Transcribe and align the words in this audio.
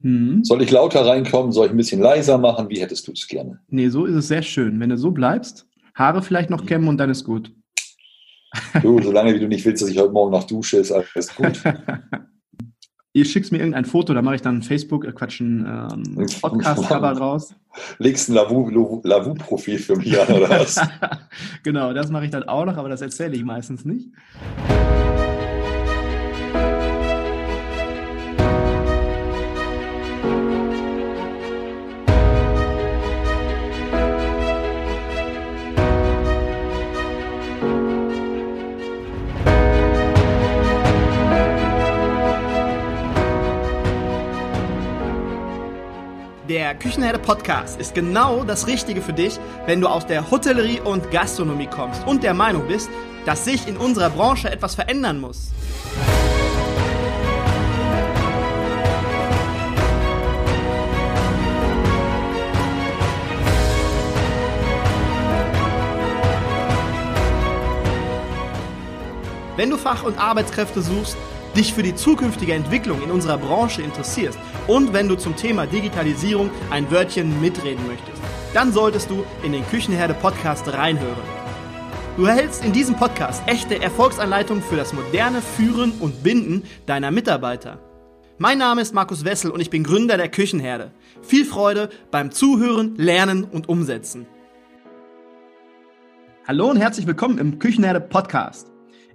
Mhm. 0.00 0.44
Soll 0.44 0.62
ich 0.62 0.70
lauter 0.70 1.06
reinkommen? 1.06 1.52
Soll 1.52 1.66
ich 1.66 1.72
ein 1.72 1.76
bisschen 1.76 2.00
leiser 2.00 2.38
machen? 2.38 2.68
Wie 2.68 2.80
hättest 2.80 3.06
du 3.06 3.12
es 3.12 3.26
gerne? 3.26 3.60
Nee, 3.68 3.88
so 3.88 4.06
ist 4.06 4.14
es 4.14 4.28
sehr 4.28 4.42
schön. 4.42 4.80
Wenn 4.80 4.90
du 4.90 4.96
so 4.96 5.10
bleibst, 5.10 5.66
Haare 5.94 6.22
vielleicht 6.22 6.50
noch 6.50 6.66
kämmen 6.66 6.88
und 6.88 6.98
dann 6.98 7.10
ist 7.10 7.24
gut. 7.24 7.52
Du, 8.82 9.00
solange 9.00 9.34
wie 9.34 9.38
du 9.38 9.46
nicht 9.46 9.64
willst, 9.64 9.82
dass 9.82 9.90
ich 9.90 9.98
heute 9.98 10.12
Morgen 10.12 10.32
noch 10.32 10.44
dusche, 10.44 10.78
ist 10.78 10.90
alles 10.90 11.34
gut. 11.36 11.62
Ihr 13.12 13.24
schickt 13.24 13.50
mir 13.50 13.58
irgendein 13.58 13.84
Foto, 13.84 14.14
da 14.14 14.22
mache 14.22 14.36
ich 14.36 14.42
dann 14.42 14.62
Facebook, 14.62 15.04
äh, 15.04 15.10
Quatsch, 15.10 15.40
ein 15.40 15.66
ähm, 15.66 16.26
Podcast-Cover 16.40 17.12
raus. 17.18 17.52
Legst 17.98 18.28
ein 18.28 18.34
Lavu-Profil 18.34 19.78
für 19.78 19.96
mich 19.96 20.18
an, 20.20 20.32
oder 20.32 20.48
was? 20.48 20.80
genau, 21.64 21.92
das 21.92 22.10
mache 22.10 22.26
ich 22.26 22.30
dann 22.30 22.44
auch 22.44 22.64
noch, 22.64 22.76
aber 22.76 22.88
das 22.88 23.00
erzähle 23.00 23.34
ich 23.34 23.42
meistens 23.42 23.84
nicht. 23.84 24.10
Der 46.70 46.78
Küchenherde 46.78 47.18
Podcast 47.18 47.80
ist 47.80 47.96
genau 47.96 48.44
das 48.44 48.68
Richtige 48.68 49.02
für 49.02 49.12
dich, 49.12 49.40
wenn 49.66 49.80
du 49.80 49.88
aus 49.88 50.06
der 50.06 50.30
Hotellerie 50.30 50.78
und 50.78 51.10
Gastronomie 51.10 51.66
kommst 51.66 52.06
und 52.06 52.22
der 52.22 52.32
Meinung 52.32 52.68
bist, 52.68 52.88
dass 53.26 53.44
sich 53.44 53.66
in 53.66 53.76
unserer 53.76 54.08
Branche 54.08 54.48
etwas 54.48 54.76
verändern 54.76 55.20
muss. 55.20 55.50
Wenn 69.56 69.70
du 69.70 69.76
Fach- 69.76 70.04
und 70.04 70.20
Arbeitskräfte 70.20 70.82
suchst, 70.82 71.16
dich 71.56 71.74
für 71.74 71.82
die 71.82 71.94
zukünftige 71.94 72.54
Entwicklung 72.54 73.02
in 73.02 73.10
unserer 73.10 73.38
Branche 73.38 73.82
interessierst 73.82 74.38
und 74.66 74.92
wenn 74.92 75.08
du 75.08 75.16
zum 75.16 75.36
Thema 75.36 75.66
Digitalisierung 75.66 76.50
ein 76.70 76.90
Wörtchen 76.90 77.40
mitreden 77.40 77.86
möchtest, 77.86 78.22
dann 78.54 78.72
solltest 78.72 79.10
du 79.10 79.24
in 79.42 79.52
den 79.52 79.66
Küchenherde 79.66 80.14
Podcast 80.14 80.72
reinhören. 80.72 81.40
Du 82.16 82.24
erhältst 82.24 82.64
in 82.64 82.72
diesem 82.72 82.96
Podcast 82.96 83.42
echte 83.46 83.80
Erfolgsanleitungen 83.80 84.62
für 84.62 84.76
das 84.76 84.92
moderne 84.92 85.40
Führen 85.40 85.92
und 86.00 86.22
Binden 86.22 86.64
deiner 86.86 87.10
Mitarbeiter. 87.10 87.78
Mein 88.38 88.58
Name 88.58 88.80
ist 88.80 88.94
Markus 88.94 89.24
Wessel 89.24 89.50
und 89.50 89.60
ich 89.60 89.70
bin 89.70 89.84
Gründer 89.84 90.16
der 90.16 90.28
Küchenherde. 90.28 90.92
Viel 91.22 91.44
Freude 91.44 91.90
beim 92.10 92.30
Zuhören, 92.30 92.96
Lernen 92.96 93.44
und 93.44 93.68
Umsetzen. 93.68 94.26
Hallo 96.46 96.70
und 96.70 96.78
herzlich 96.78 97.06
willkommen 97.06 97.38
im 97.38 97.58
Küchenherde 97.58 98.00
Podcast. 98.00 98.70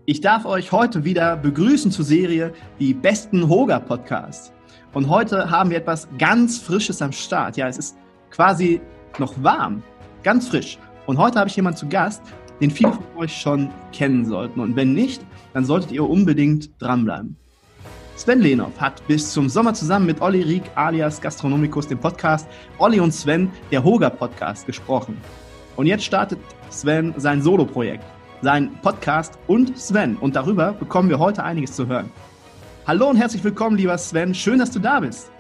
Ich 0.08 0.22
darf 0.22 0.46
euch 0.46 0.72
heute 0.72 1.04
wieder 1.04 1.36
begrüßen 1.36 1.90
zur 1.90 2.06
Serie 2.06 2.54
Die 2.80 2.94
besten 2.94 3.50
Hoga 3.50 3.80
Podcasts. 3.80 4.54
Und 4.94 5.10
heute 5.10 5.50
haben 5.50 5.72
wir 5.72 5.78
etwas 5.78 6.08
ganz 6.20 6.60
Frisches 6.60 7.02
am 7.02 7.12
Start. 7.12 7.58
Ja, 7.58 7.68
es 7.68 7.80
ist 7.80 7.98
quasi 8.30 8.82
noch 9.18 9.34
warm, 9.42 9.82
ganz 10.22 10.48
frisch. 10.48 10.78
Und 11.08 11.18
heute 11.18 11.40
habe 11.40 11.50
ich 11.50 11.56
jemanden 11.56 11.80
zu 11.80 11.90
Gast, 11.90 12.22
den 12.62 12.70
viele 12.70 12.92
von 12.92 13.04
euch 13.18 13.36
schon 13.36 13.70
kennen 13.92 14.28
sollten. 14.28 14.60
Und 14.60 14.76
wenn 14.76 14.94
nicht, 14.94 15.26
dann 15.54 15.66
solltet 15.66 15.92
ihr 15.92 16.08
unbedingt 16.08 16.70
dranbleiben. 16.80 17.36
Sven 18.16 18.42
Lehnhoff 18.42 18.80
hat 18.80 19.02
bis 19.08 19.34
zum 19.34 19.50
Sommer 19.50 19.74
zusammen 19.74 20.06
mit 20.06 20.22
Olli 20.22 20.44
Rieck 20.44 20.70
alias 20.76 21.20
Gastronomikus 21.20 21.88
dem 21.88 21.98
Podcast 21.98 22.48
Olli 22.78 23.00
und 23.00 23.12
Sven, 23.12 23.50
der 23.72 23.84
Hoga 23.84 24.12
Podcast, 24.12 24.68
gesprochen. 24.68 25.18
Und 25.76 25.88
jetzt 25.88 26.04
startet 26.04 26.38
Sven 26.70 27.16
sein 27.18 27.42
Solo-Projekt 27.42 28.06
sein 28.42 28.72
Podcast 28.82 29.38
und 29.48 29.78
Sven. 29.78 30.18
Und 30.18 30.36
darüber 30.36 30.74
bekommen 30.74 31.10
wir 31.10 31.20
heute 31.20 31.44
einiges 31.44 31.76
zu 31.76 31.88
hören. 31.88 32.12
Hallo 32.88 33.10
und 33.10 33.18
herzlich 33.18 33.44
willkommen, 33.44 33.78
lieber 33.78 33.98
Sven. 33.98 34.34
Schön, 34.34 34.60
dass 34.60 34.72
du 34.72 34.80
da 34.80 35.00
bist. 35.00 35.32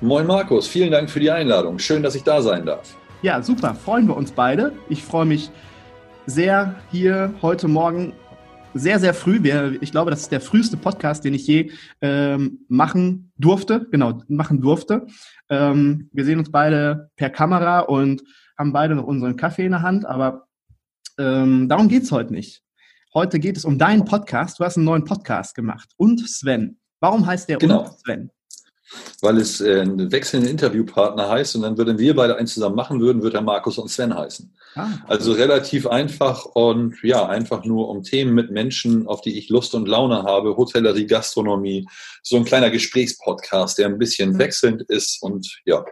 Moin 0.00 0.26
Markus, 0.26 0.66
vielen 0.66 0.90
Dank 0.90 1.10
für 1.10 1.20
die 1.20 1.30
Einladung. 1.30 1.78
Schön, 1.78 2.02
dass 2.02 2.14
ich 2.14 2.22
da 2.22 2.40
sein 2.40 2.66
darf. 2.66 2.96
Ja, 3.22 3.42
super. 3.42 3.74
Freuen 3.74 4.08
wir 4.08 4.16
uns 4.16 4.32
beide. 4.32 4.72
Ich 4.88 5.04
freue 5.04 5.26
mich 5.26 5.50
sehr 6.26 6.76
hier 6.90 7.34
heute 7.42 7.68
Morgen 7.68 8.14
sehr, 8.72 9.00
sehr 9.00 9.14
früh. 9.14 9.40
ich 9.80 9.90
glaube, 9.90 10.10
das 10.10 10.20
ist 10.20 10.32
der 10.32 10.40
früheste 10.40 10.76
Podcast, 10.76 11.24
den 11.24 11.34
ich 11.34 11.46
je 11.46 11.72
ähm, 12.00 12.60
machen 12.68 13.32
durfte. 13.36 13.86
Genau, 13.90 14.22
machen 14.28 14.60
durfte. 14.60 15.06
Ähm, 15.48 16.08
wir 16.12 16.24
sehen 16.24 16.38
uns 16.38 16.50
beide 16.50 17.10
per 17.16 17.30
Kamera 17.30 17.80
und 17.80 18.22
haben 18.56 18.72
beide 18.72 18.94
noch 18.94 19.04
unseren 19.04 19.36
Kaffee 19.36 19.64
in 19.64 19.72
der 19.72 19.82
Hand, 19.82 20.06
aber 20.06 20.46
ähm, 21.18 21.68
darum 21.68 21.88
geht 21.88 22.04
es 22.04 22.12
heute 22.12 22.32
nicht. 22.32 22.62
Heute 23.12 23.40
geht 23.40 23.56
es 23.56 23.64
um 23.64 23.78
deinen 23.78 24.04
Podcast. 24.04 24.60
Du 24.60 24.64
hast 24.64 24.76
einen 24.76 24.86
neuen 24.86 25.04
Podcast 25.04 25.54
gemacht. 25.54 25.90
Und 25.96 26.28
Sven. 26.28 26.78
Warum 27.00 27.26
heißt 27.26 27.48
der 27.48 27.58
genau. 27.58 27.84
und 27.84 27.98
Sven? 27.98 28.30
Weil 29.20 29.38
es 29.38 29.60
äh, 29.60 29.80
einen 29.80 30.10
wechselnden 30.10 30.50
Interviewpartner 30.50 31.28
heißt 31.28 31.56
und 31.56 31.62
dann 31.62 31.78
würden 31.78 31.98
wir 31.98 32.14
beide 32.14 32.36
eins 32.36 32.54
zusammen 32.54 32.74
machen 32.74 33.00
würden, 33.00 33.22
würde 33.22 33.38
er 33.38 33.42
Markus 33.42 33.78
und 33.78 33.88
Sven 33.88 34.14
heißen. 34.14 34.52
Ah. 34.74 34.88
Also 35.06 35.32
relativ 35.32 35.86
einfach 35.86 36.44
und 36.44 36.96
ja, 37.02 37.26
einfach 37.26 37.64
nur 37.64 37.88
um 37.88 38.02
Themen 38.02 38.34
mit 38.34 38.50
Menschen, 38.50 39.06
auf 39.06 39.20
die 39.20 39.38
ich 39.38 39.48
Lust 39.48 39.74
und 39.74 39.86
Laune 39.86 40.22
habe, 40.24 40.56
Hotellerie, 40.56 41.06
Gastronomie, 41.06 41.86
so 42.22 42.36
ein 42.36 42.44
kleiner 42.44 42.70
Gesprächspodcast, 42.70 43.78
der 43.78 43.86
ein 43.86 43.98
bisschen 43.98 44.38
wechselnd 44.38 44.82
ist 44.82 45.22
und 45.22 45.60
ja. 45.64 45.84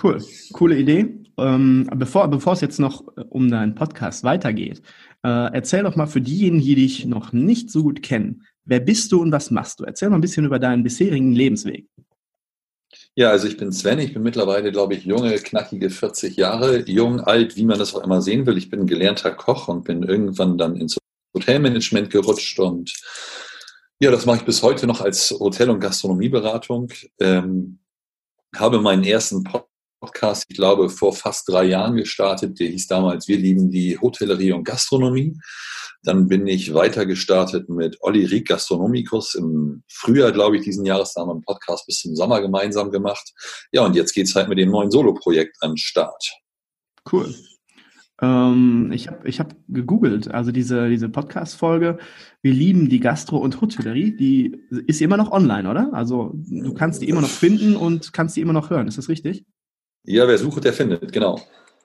Cool, 0.00 0.22
coole 0.52 0.76
Idee. 0.76 1.14
Ähm, 1.38 1.88
bevor, 1.94 2.28
bevor 2.28 2.52
es 2.52 2.60
jetzt 2.60 2.78
noch 2.78 3.06
äh, 3.16 3.22
um 3.28 3.50
deinen 3.50 3.74
Podcast 3.74 4.24
weitergeht, 4.24 4.82
äh, 5.24 5.52
erzähl 5.52 5.82
doch 5.82 5.96
mal 5.96 6.06
für 6.06 6.20
diejenigen, 6.20 6.64
die 6.64 6.74
dich 6.74 7.06
noch 7.06 7.32
nicht 7.32 7.70
so 7.70 7.82
gut 7.82 8.02
kennen, 8.02 8.44
wer 8.64 8.80
bist 8.80 9.10
du 9.12 9.20
und 9.20 9.32
was 9.32 9.50
machst 9.50 9.80
du? 9.80 9.84
Erzähl 9.84 10.10
mal 10.10 10.16
ein 10.16 10.20
bisschen 10.20 10.44
über 10.44 10.58
deinen 10.58 10.82
bisherigen 10.82 11.32
Lebensweg. 11.32 11.86
Ja, 13.14 13.30
also 13.30 13.48
ich 13.48 13.56
bin 13.56 13.72
Sven, 13.72 13.98
ich 13.98 14.14
bin 14.14 14.22
mittlerweile, 14.22 14.72
glaube 14.72 14.94
ich, 14.94 15.04
junge, 15.04 15.34
knackige 15.38 15.90
40 15.90 16.36
Jahre, 16.36 16.88
jung, 16.88 17.20
alt, 17.20 17.56
wie 17.56 17.64
man 17.64 17.78
das 17.78 17.94
auch 17.94 18.04
immer 18.04 18.22
sehen 18.22 18.46
will. 18.46 18.56
Ich 18.56 18.70
bin 18.70 18.86
gelernter 18.86 19.32
Koch 19.32 19.68
und 19.68 19.84
bin 19.84 20.02
irgendwann 20.04 20.58
dann 20.58 20.76
ins 20.76 20.96
Hotelmanagement 21.34 22.10
gerutscht 22.10 22.58
und 22.58 22.94
ja, 24.00 24.12
das 24.12 24.26
mache 24.26 24.38
ich 24.38 24.44
bis 24.44 24.62
heute 24.62 24.86
noch 24.86 25.00
als 25.00 25.30
Hotel- 25.30 25.70
und 25.70 25.80
Gastronomieberatung. 25.80 26.92
Ähm, 27.18 27.80
habe 28.54 28.80
meinen 28.80 29.04
ersten 29.04 29.42
Podcast, 29.42 29.67
ich 30.00 30.56
glaube, 30.56 30.88
vor 30.88 31.12
fast 31.12 31.48
drei 31.48 31.64
Jahren 31.64 31.96
gestartet. 31.96 32.58
Der 32.60 32.68
hieß 32.68 32.86
damals 32.86 33.28
Wir 33.28 33.38
lieben 33.38 33.70
die 33.70 33.98
Hotellerie 33.98 34.52
und 34.52 34.64
Gastronomie. 34.64 35.36
Dann 36.04 36.28
bin 36.28 36.46
ich 36.46 36.72
weiter 36.74 37.06
gestartet 37.06 37.68
mit 37.68 37.96
Olli 38.00 38.24
Rieck 38.24 38.48
Gastronomikus 38.48 39.34
im 39.34 39.82
Frühjahr, 39.88 40.32
glaube 40.32 40.56
ich, 40.56 40.62
diesen 40.62 40.84
Jahres. 40.84 41.14
Haben 41.16 41.28
wir 41.28 41.32
einen 41.32 41.42
Podcast 41.42 41.86
bis 41.86 41.98
zum 41.98 42.14
Sommer 42.14 42.40
gemeinsam 42.40 42.90
gemacht. 42.90 43.32
Ja, 43.72 43.84
und 43.84 43.96
jetzt 43.96 44.14
geht's 44.14 44.34
halt 44.34 44.48
mit 44.48 44.58
dem 44.58 44.70
neuen 44.70 44.90
Solo-Projekt 44.90 45.56
an 45.60 45.72
den 45.72 45.76
Start. 45.78 46.32
Cool. 47.10 47.34
Ähm, 48.20 48.90
ich 48.92 49.08
habe 49.08 49.28
ich 49.28 49.38
hab 49.38 49.54
gegoogelt, 49.68 50.28
also 50.28 50.50
diese, 50.50 50.88
diese 50.88 51.08
Podcast-Folge, 51.08 51.98
wir 52.42 52.52
lieben 52.52 52.88
die 52.88 52.98
Gastro- 52.98 53.38
und 53.38 53.60
Hotellerie, 53.60 54.16
die 54.16 54.60
ist 54.86 55.00
immer 55.00 55.16
noch 55.16 55.30
online, 55.30 55.70
oder? 55.70 55.90
Also 55.92 56.32
du 56.34 56.74
kannst 56.74 57.00
die 57.00 57.08
immer 57.08 57.20
noch 57.20 57.28
finden 57.28 57.76
und 57.76 58.12
kannst 58.12 58.36
die 58.36 58.40
immer 58.40 58.52
noch 58.52 58.70
hören, 58.70 58.88
ist 58.88 58.98
das 58.98 59.08
richtig? 59.08 59.44
Ja, 60.10 60.26
wer 60.26 60.38
sucht, 60.38 60.64
der 60.64 60.72
findet, 60.72 61.12
genau. 61.12 61.38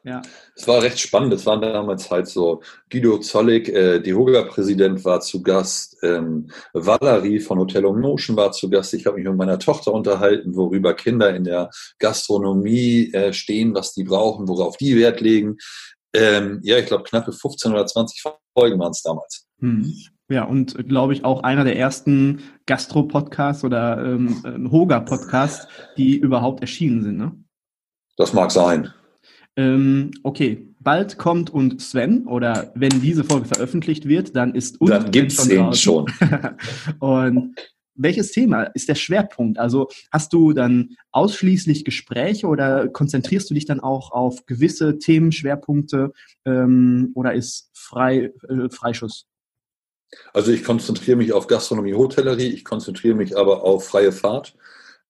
Ja. 0.05 0.21
Es 0.55 0.65
war 0.65 0.81
recht 0.81 0.97
spannend. 0.97 1.33
Es 1.33 1.45
waren 1.45 1.61
damals 1.61 2.09
halt 2.09 2.27
so 2.27 2.61
Guido 2.89 3.17
Zollig, 3.19 3.67
äh, 3.67 3.99
die 3.99 4.13
Hoga-Präsident 4.13 5.03
war 5.03 5.19
zu 5.19 5.43
Gast, 5.43 5.97
ähm, 6.03 6.49
Valerie 6.73 7.41
von 7.41 7.59
Hotel 7.59 7.81
Motion 7.81 8.37
war 8.37 8.53
zu 8.53 8.69
Gast. 8.69 8.93
Ich 8.93 9.05
habe 9.05 9.17
mich 9.17 9.25
mit 9.25 9.35
meiner 9.35 9.59
Tochter 9.59 9.93
unterhalten, 9.93 10.55
worüber 10.55 10.93
Kinder 10.93 11.35
in 11.35 11.43
der 11.43 11.69
Gastronomie 11.99 13.11
äh, 13.13 13.33
stehen, 13.33 13.75
was 13.75 13.93
die 13.93 14.05
brauchen, 14.05 14.47
worauf 14.47 14.77
die 14.77 14.95
Wert 14.95 15.19
legen. 15.19 15.57
Ähm, 16.13 16.61
ja, 16.63 16.77
ich 16.77 16.85
glaube, 16.85 17.03
knappe 17.03 17.33
15 17.33 17.73
oder 17.73 17.85
20 17.85 18.23
Folgen 18.57 18.79
waren 18.79 18.91
es 18.91 19.01
damals. 19.01 19.47
Hm. 19.59 19.93
Ja, 20.29 20.45
und 20.45 20.87
glaube 20.87 21.11
ich 21.11 21.25
auch 21.25 21.43
einer 21.43 21.65
der 21.65 21.77
ersten 21.77 22.41
Gastro-Podcasts 22.67 23.65
oder 23.65 23.97
ähm, 24.01 24.69
Hoga-Podcasts, 24.71 25.67
die 25.97 26.17
überhaupt 26.17 26.61
erschienen 26.61 27.03
sind, 27.03 27.17
ne? 27.17 27.42
Das 28.17 28.33
mag 28.33 28.51
sein. 28.51 28.93
Ähm, 29.55 30.11
okay, 30.23 30.67
bald 30.79 31.17
kommt 31.17 31.51
und 31.51 31.81
Sven 31.81 32.25
oder 32.27 32.71
wenn 32.75 33.01
diese 33.01 33.23
Folge 33.23 33.47
veröffentlicht 33.47 34.07
wird, 34.07 34.35
dann 34.35 34.55
ist 34.55 34.81
und 34.81 34.89
dann 34.89 35.11
gibt 35.11 35.31
es 35.31 35.47
den 35.47 35.73
schon. 35.73 36.11
und 36.99 37.55
welches 37.95 38.31
Thema 38.31 38.63
ist 38.63 38.89
der 38.89 38.95
Schwerpunkt? 38.95 39.59
Also 39.59 39.89
hast 40.11 40.33
du 40.33 40.53
dann 40.53 40.95
ausschließlich 41.11 41.85
Gespräche 41.85 42.47
oder 42.47 42.87
konzentrierst 42.87 43.49
du 43.49 43.53
dich 43.53 43.65
dann 43.65 43.79
auch 43.79 44.11
auf 44.11 44.45
gewisse 44.47 44.97
Themenschwerpunkte 44.97 46.11
ähm, 46.45 47.11
oder 47.13 47.33
ist 47.33 47.69
frei, 47.73 48.31
äh, 48.49 48.69
Freischuss? 48.71 49.27
Also 50.33 50.51
ich 50.51 50.63
konzentriere 50.63 51.17
mich 51.17 51.33
auf 51.33 51.47
Gastronomie, 51.47 51.93
Hotellerie, 51.93 52.47
ich 52.47 52.65
konzentriere 52.65 53.15
mich 53.15 53.37
aber 53.37 53.63
auf 53.63 53.87
freie 53.87 54.11
Fahrt 54.11 54.55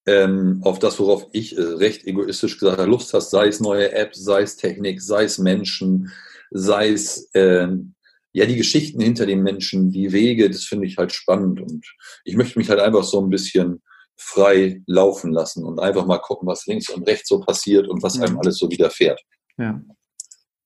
ähm, 0.05 0.59
auf 0.63 0.79
das, 0.79 0.99
worauf 0.99 1.27
ich 1.31 1.57
äh, 1.57 1.61
recht 1.61 2.05
egoistisch 2.05 2.59
gesagt 2.59 2.79
habe, 2.79 2.89
Lust 2.89 3.13
hast, 3.13 3.31
sei 3.31 3.47
es 3.47 3.59
neue 3.59 3.91
Apps, 3.93 4.23
sei 4.23 4.41
es 4.41 4.57
Technik, 4.57 5.01
sei 5.01 5.23
es 5.23 5.37
Menschen, 5.37 6.11
sei 6.51 6.89
es 6.89 7.29
ähm, 7.33 7.95
ja 8.33 8.45
die 8.45 8.57
Geschichten 8.57 9.01
hinter 9.01 9.25
den 9.25 9.43
Menschen, 9.43 9.91
die 9.91 10.11
Wege, 10.11 10.49
das 10.49 10.65
finde 10.65 10.87
ich 10.87 10.97
halt 10.97 11.13
spannend 11.13 11.61
und 11.61 11.85
ich 12.25 12.35
möchte 12.35 12.59
mich 12.59 12.69
halt 12.69 12.79
einfach 12.79 13.03
so 13.03 13.21
ein 13.21 13.29
bisschen 13.29 13.81
frei 14.15 14.81
laufen 14.87 15.31
lassen 15.31 15.63
und 15.63 15.79
einfach 15.79 16.05
mal 16.05 16.19
gucken, 16.19 16.47
was 16.47 16.65
links 16.65 16.89
und 16.89 17.07
rechts 17.07 17.29
so 17.29 17.39
passiert 17.39 17.87
und 17.87 18.03
was 18.03 18.19
einem 18.19 18.37
alles 18.39 18.57
so 18.57 18.69
widerfährt. 18.69 19.21
Ja. 19.57 19.81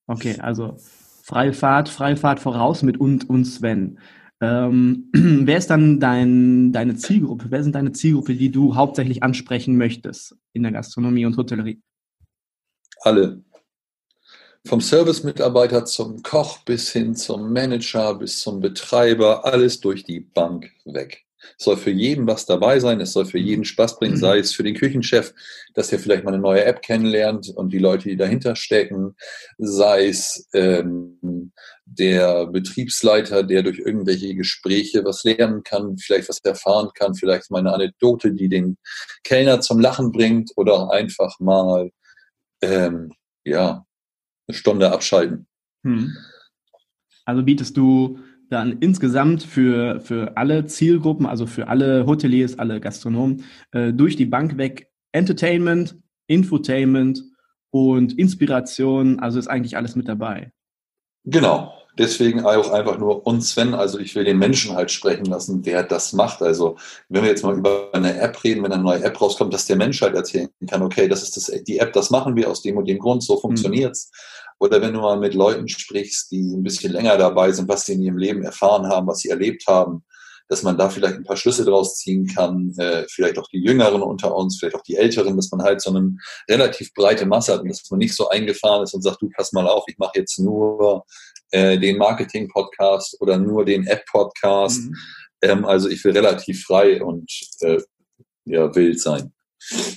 Okay, 0.06 0.38
also 0.40 0.76
freie 1.22 1.52
Fahrt, 1.52 1.88
freie 1.88 2.16
Fahrt 2.16 2.40
voraus 2.40 2.82
mit 2.82 2.98
und, 2.98 3.28
und 3.28 3.44
Sven. 3.44 3.98
Ähm, 4.40 5.10
wer 5.12 5.58
ist 5.58 5.68
dann 5.70 6.00
dein, 6.00 6.72
deine 6.72 6.96
Zielgruppe? 6.96 7.46
Wer 7.50 7.62
sind 7.62 7.74
deine 7.74 7.92
Zielgruppe, 7.92 8.34
die 8.34 8.50
du 8.50 8.74
hauptsächlich 8.74 9.22
ansprechen 9.22 9.76
möchtest 9.76 10.36
in 10.52 10.62
der 10.62 10.72
Gastronomie 10.72 11.26
und 11.26 11.36
Hotellerie? 11.36 11.80
Alle. 13.00 13.42
Vom 14.64 14.80
Service-Mitarbeiter 14.80 15.84
zum 15.84 16.22
Koch 16.22 16.58
bis 16.64 16.90
hin 16.92 17.14
zum 17.14 17.52
Manager 17.52 18.14
bis 18.14 18.40
zum 18.40 18.60
Betreiber, 18.60 19.44
alles 19.44 19.80
durch 19.80 20.04
die 20.04 20.20
Bank 20.20 20.70
weg. 20.84 21.27
Es 21.58 21.64
soll 21.64 21.76
für 21.76 21.90
jeden 21.90 22.26
was 22.26 22.46
dabei 22.46 22.80
sein, 22.80 23.00
es 23.00 23.12
soll 23.12 23.26
für 23.26 23.38
jeden 23.38 23.64
Spaß 23.64 23.98
bringen, 23.98 24.16
sei 24.16 24.38
es 24.38 24.52
für 24.52 24.62
den 24.62 24.74
Küchenchef, 24.74 25.34
dass 25.74 25.92
er 25.92 25.98
vielleicht 25.98 26.24
mal 26.24 26.32
eine 26.32 26.42
neue 26.42 26.64
App 26.64 26.82
kennenlernt 26.82 27.48
und 27.54 27.72
die 27.72 27.78
Leute, 27.78 28.08
die 28.08 28.16
dahinter 28.16 28.56
stecken, 28.56 29.14
sei 29.58 30.08
es 30.08 30.48
ähm, 30.52 31.52
der 31.84 32.46
Betriebsleiter, 32.46 33.42
der 33.42 33.62
durch 33.62 33.78
irgendwelche 33.78 34.34
Gespräche 34.34 35.04
was 35.04 35.24
lernen 35.24 35.62
kann, 35.62 35.96
vielleicht 35.98 36.28
was 36.28 36.40
erfahren 36.44 36.90
kann, 36.94 37.14
vielleicht 37.14 37.50
mal 37.50 37.58
eine 37.58 37.72
Anekdote, 37.72 38.32
die 38.32 38.48
den 38.48 38.76
Kellner 39.24 39.60
zum 39.60 39.80
Lachen 39.80 40.12
bringt 40.12 40.50
oder 40.56 40.90
einfach 40.90 41.38
mal 41.40 41.90
ähm, 42.62 43.12
ja, 43.44 43.84
eine 44.46 44.56
Stunde 44.56 44.90
abschalten. 44.90 45.46
Hm. 45.84 46.16
Also 47.24 47.42
bietest 47.42 47.76
du 47.76 48.18
dann 48.50 48.78
insgesamt 48.80 49.42
für, 49.42 50.00
für 50.00 50.36
alle 50.36 50.66
Zielgruppen, 50.66 51.26
also 51.26 51.46
für 51.46 51.68
alle 51.68 52.06
Hoteliers, 52.06 52.58
alle 52.58 52.80
Gastronomen, 52.80 53.44
äh, 53.72 53.92
durch 53.92 54.16
die 54.16 54.26
Bank 54.26 54.56
weg 54.56 54.88
Entertainment, 55.12 55.96
Infotainment 56.26 57.24
und 57.70 58.18
Inspiration, 58.18 59.20
also 59.20 59.38
ist 59.38 59.48
eigentlich 59.48 59.76
alles 59.76 59.96
mit 59.96 60.08
dabei. 60.08 60.52
Genau, 61.24 61.72
deswegen 61.98 62.44
auch 62.44 62.70
einfach 62.70 62.98
nur 62.98 63.26
uns 63.26 63.50
Sven, 63.50 63.74
also 63.74 63.98
ich 63.98 64.14
will 64.14 64.24
den 64.24 64.38
Menschen 64.38 64.74
halt 64.74 64.90
sprechen 64.90 65.26
lassen, 65.26 65.62
der 65.62 65.82
das 65.82 66.12
macht. 66.12 66.40
Also 66.42 66.76
wenn 67.08 67.22
wir 67.22 67.30
jetzt 67.30 67.44
mal 67.44 67.56
über 67.56 67.90
eine 67.92 68.18
App 68.18 68.42
reden, 68.44 68.62
wenn 68.62 68.72
eine 68.72 68.82
neue 68.82 69.02
App 69.02 69.20
rauskommt, 69.20 69.52
dass 69.52 69.66
der 69.66 69.76
Mensch 69.76 70.00
halt 70.00 70.14
erzählen 70.14 70.48
kann, 70.66 70.82
okay, 70.82 71.08
das 71.08 71.22
ist 71.22 71.36
das, 71.36 71.64
die 71.64 71.78
App, 71.78 71.92
das 71.92 72.10
machen 72.10 72.36
wir 72.36 72.48
aus 72.48 72.62
dem 72.62 72.76
und 72.76 72.88
dem 72.88 72.98
Grund, 72.98 73.22
so 73.22 73.38
funktioniert's. 73.38 74.10
Mhm. 74.10 74.47
Oder 74.60 74.82
wenn 74.82 74.92
du 74.92 75.00
mal 75.00 75.18
mit 75.18 75.34
Leuten 75.34 75.68
sprichst, 75.68 76.30
die 76.30 76.54
ein 76.54 76.62
bisschen 76.62 76.92
länger 76.92 77.16
dabei 77.16 77.52
sind, 77.52 77.68
was 77.68 77.86
sie 77.86 77.92
in 77.94 78.02
ihrem 78.02 78.18
Leben 78.18 78.42
erfahren 78.42 78.88
haben, 78.88 79.06
was 79.06 79.20
sie 79.20 79.28
erlebt 79.28 79.64
haben, 79.66 80.04
dass 80.48 80.62
man 80.62 80.78
da 80.78 80.88
vielleicht 80.88 81.16
ein 81.16 81.24
paar 81.24 81.36
Schlüsse 81.36 81.64
draus 81.64 81.96
ziehen 81.96 82.26
kann, 82.26 82.74
äh, 82.78 83.04
vielleicht 83.08 83.38
auch 83.38 83.46
die 83.48 83.62
Jüngeren 83.62 84.02
unter 84.02 84.34
uns, 84.34 84.58
vielleicht 84.58 84.76
auch 84.76 84.82
die 84.82 84.96
Älteren, 84.96 85.36
dass 85.36 85.50
man 85.50 85.62
halt 85.62 85.80
so 85.80 85.90
eine 85.90 86.16
relativ 86.48 86.92
breite 86.94 87.26
Masse 87.26 87.52
hat 87.52 87.60
und 87.60 87.68
dass 87.68 87.88
man 87.90 87.98
nicht 87.98 88.16
so 88.16 88.28
eingefahren 88.30 88.82
ist 88.82 88.94
und 88.94 89.02
sagt, 89.02 89.20
du 89.22 89.28
pass 89.36 89.52
mal 89.52 89.68
auf, 89.68 89.84
ich 89.86 89.98
mache 89.98 90.12
jetzt 90.16 90.38
nur 90.38 91.04
äh, 91.50 91.78
den 91.78 91.98
Marketing-Podcast 91.98 93.20
oder 93.20 93.38
nur 93.38 93.64
den 93.64 93.86
App-Podcast. 93.86 94.80
Mhm. 94.80 94.96
Ähm, 95.42 95.64
also 95.66 95.88
ich 95.88 96.02
will 96.04 96.12
relativ 96.12 96.64
frei 96.64 97.02
und 97.02 97.30
äh, 97.60 97.80
ja, 98.46 98.74
wild 98.74 99.00
sein. 99.00 99.32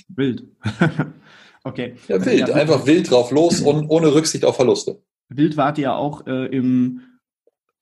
Wild. 0.08 0.44
okay. 1.64 1.94
Ja, 2.08 2.24
wild. 2.24 2.48
Ja, 2.48 2.54
Einfach 2.54 2.86
wild 2.86 3.10
drauf 3.10 3.30
los 3.30 3.60
und 3.60 3.88
ohne 3.88 4.14
Rücksicht 4.14 4.44
auf 4.44 4.56
Verluste. 4.56 5.00
Wild 5.28 5.56
wart 5.56 5.78
ihr 5.78 5.84
ja 5.84 5.94
auch 5.94 6.26
äh, 6.26 6.46
im 6.46 7.00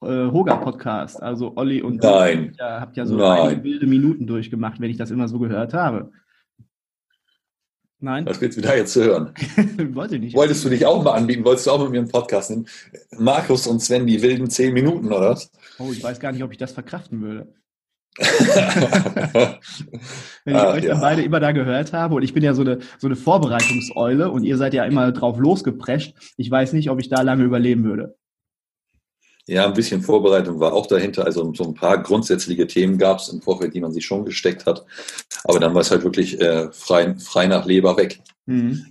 äh, 0.02 0.06
Hoga-Podcast. 0.06 1.22
Also 1.22 1.56
Olli 1.56 1.82
und 1.82 2.02
Nein. 2.02 2.54
Du 2.56 2.64
habt 2.64 2.96
ja, 2.96 3.06
so 3.06 3.18
wilde 3.18 3.86
Minuten 3.86 4.26
durchgemacht, 4.26 4.80
wenn 4.80 4.90
ich 4.90 4.96
das 4.96 5.10
immer 5.10 5.28
so 5.28 5.38
gehört 5.38 5.74
habe. 5.74 6.12
Nein. 8.02 8.24
Was 8.24 8.40
willst 8.40 8.56
du 8.56 8.62
da 8.62 8.74
jetzt 8.74 8.94
zu 8.94 9.04
hören? 9.04 9.34
Wollte 9.94 10.18
nicht. 10.18 10.34
Wolltest 10.34 10.64
du 10.64 10.70
dich 10.70 10.86
auch 10.86 11.04
mal 11.04 11.12
anbieten? 11.12 11.44
Wolltest 11.44 11.66
du 11.66 11.70
auch 11.70 11.82
mit 11.82 11.90
mir 11.90 11.98
einen 11.98 12.08
Podcast 12.08 12.50
nehmen? 12.50 12.66
Markus 13.18 13.66
und 13.66 13.80
Sven, 13.80 14.06
die 14.06 14.22
wilden 14.22 14.48
zehn 14.48 14.72
Minuten, 14.72 15.08
oder 15.08 15.30
was? 15.30 15.52
Oh, 15.78 15.92
ich 15.92 16.02
weiß 16.02 16.18
gar 16.18 16.32
nicht, 16.32 16.42
ob 16.42 16.50
ich 16.50 16.56
das 16.56 16.72
verkraften 16.72 17.20
würde. 17.20 17.52
Wenn 18.18 20.54
ich 20.54 20.54
ah, 20.54 20.72
euch 20.72 20.84
ja. 20.84 20.90
dann 20.90 21.00
beide 21.00 21.22
immer 21.22 21.40
da 21.40 21.52
gehört 21.52 21.92
habe 21.92 22.16
und 22.16 22.22
ich 22.22 22.34
bin 22.34 22.42
ja 22.42 22.54
so 22.54 22.62
eine, 22.62 22.80
so 22.98 23.06
eine 23.06 23.16
Vorbereitungseule 23.16 24.30
und 24.30 24.44
ihr 24.44 24.56
seid 24.56 24.74
ja 24.74 24.84
immer 24.84 25.12
drauf 25.12 25.38
losgeprescht, 25.38 26.14
ich 26.36 26.50
weiß 26.50 26.72
nicht, 26.72 26.90
ob 26.90 27.00
ich 27.00 27.08
da 27.08 27.22
lange 27.22 27.44
überleben 27.44 27.84
würde. 27.84 28.16
Ja, 29.46 29.66
ein 29.66 29.74
bisschen 29.74 30.02
Vorbereitung 30.02 30.60
war 30.60 30.72
auch 30.72 30.86
dahinter. 30.86 31.24
Also 31.24 31.52
so 31.54 31.64
ein 31.64 31.74
paar 31.74 32.02
grundsätzliche 32.02 32.66
Themen 32.66 32.98
gab 32.98 33.18
es 33.18 33.28
im 33.30 33.42
Vorfeld, 33.42 33.74
die 33.74 33.80
man 33.80 33.92
sich 33.92 34.06
schon 34.06 34.24
gesteckt 34.24 34.66
hat. 34.66 34.84
Aber 35.44 35.58
dann 35.58 35.74
war 35.74 35.80
es 35.80 35.90
halt 35.90 36.04
wirklich 36.04 36.40
äh, 36.40 36.70
frei, 36.70 37.14
frei 37.16 37.46
nach 37.46 37.66
Leber 37.66 37.96
weg. 37.96 38.20
Mhm. 38.46 38.86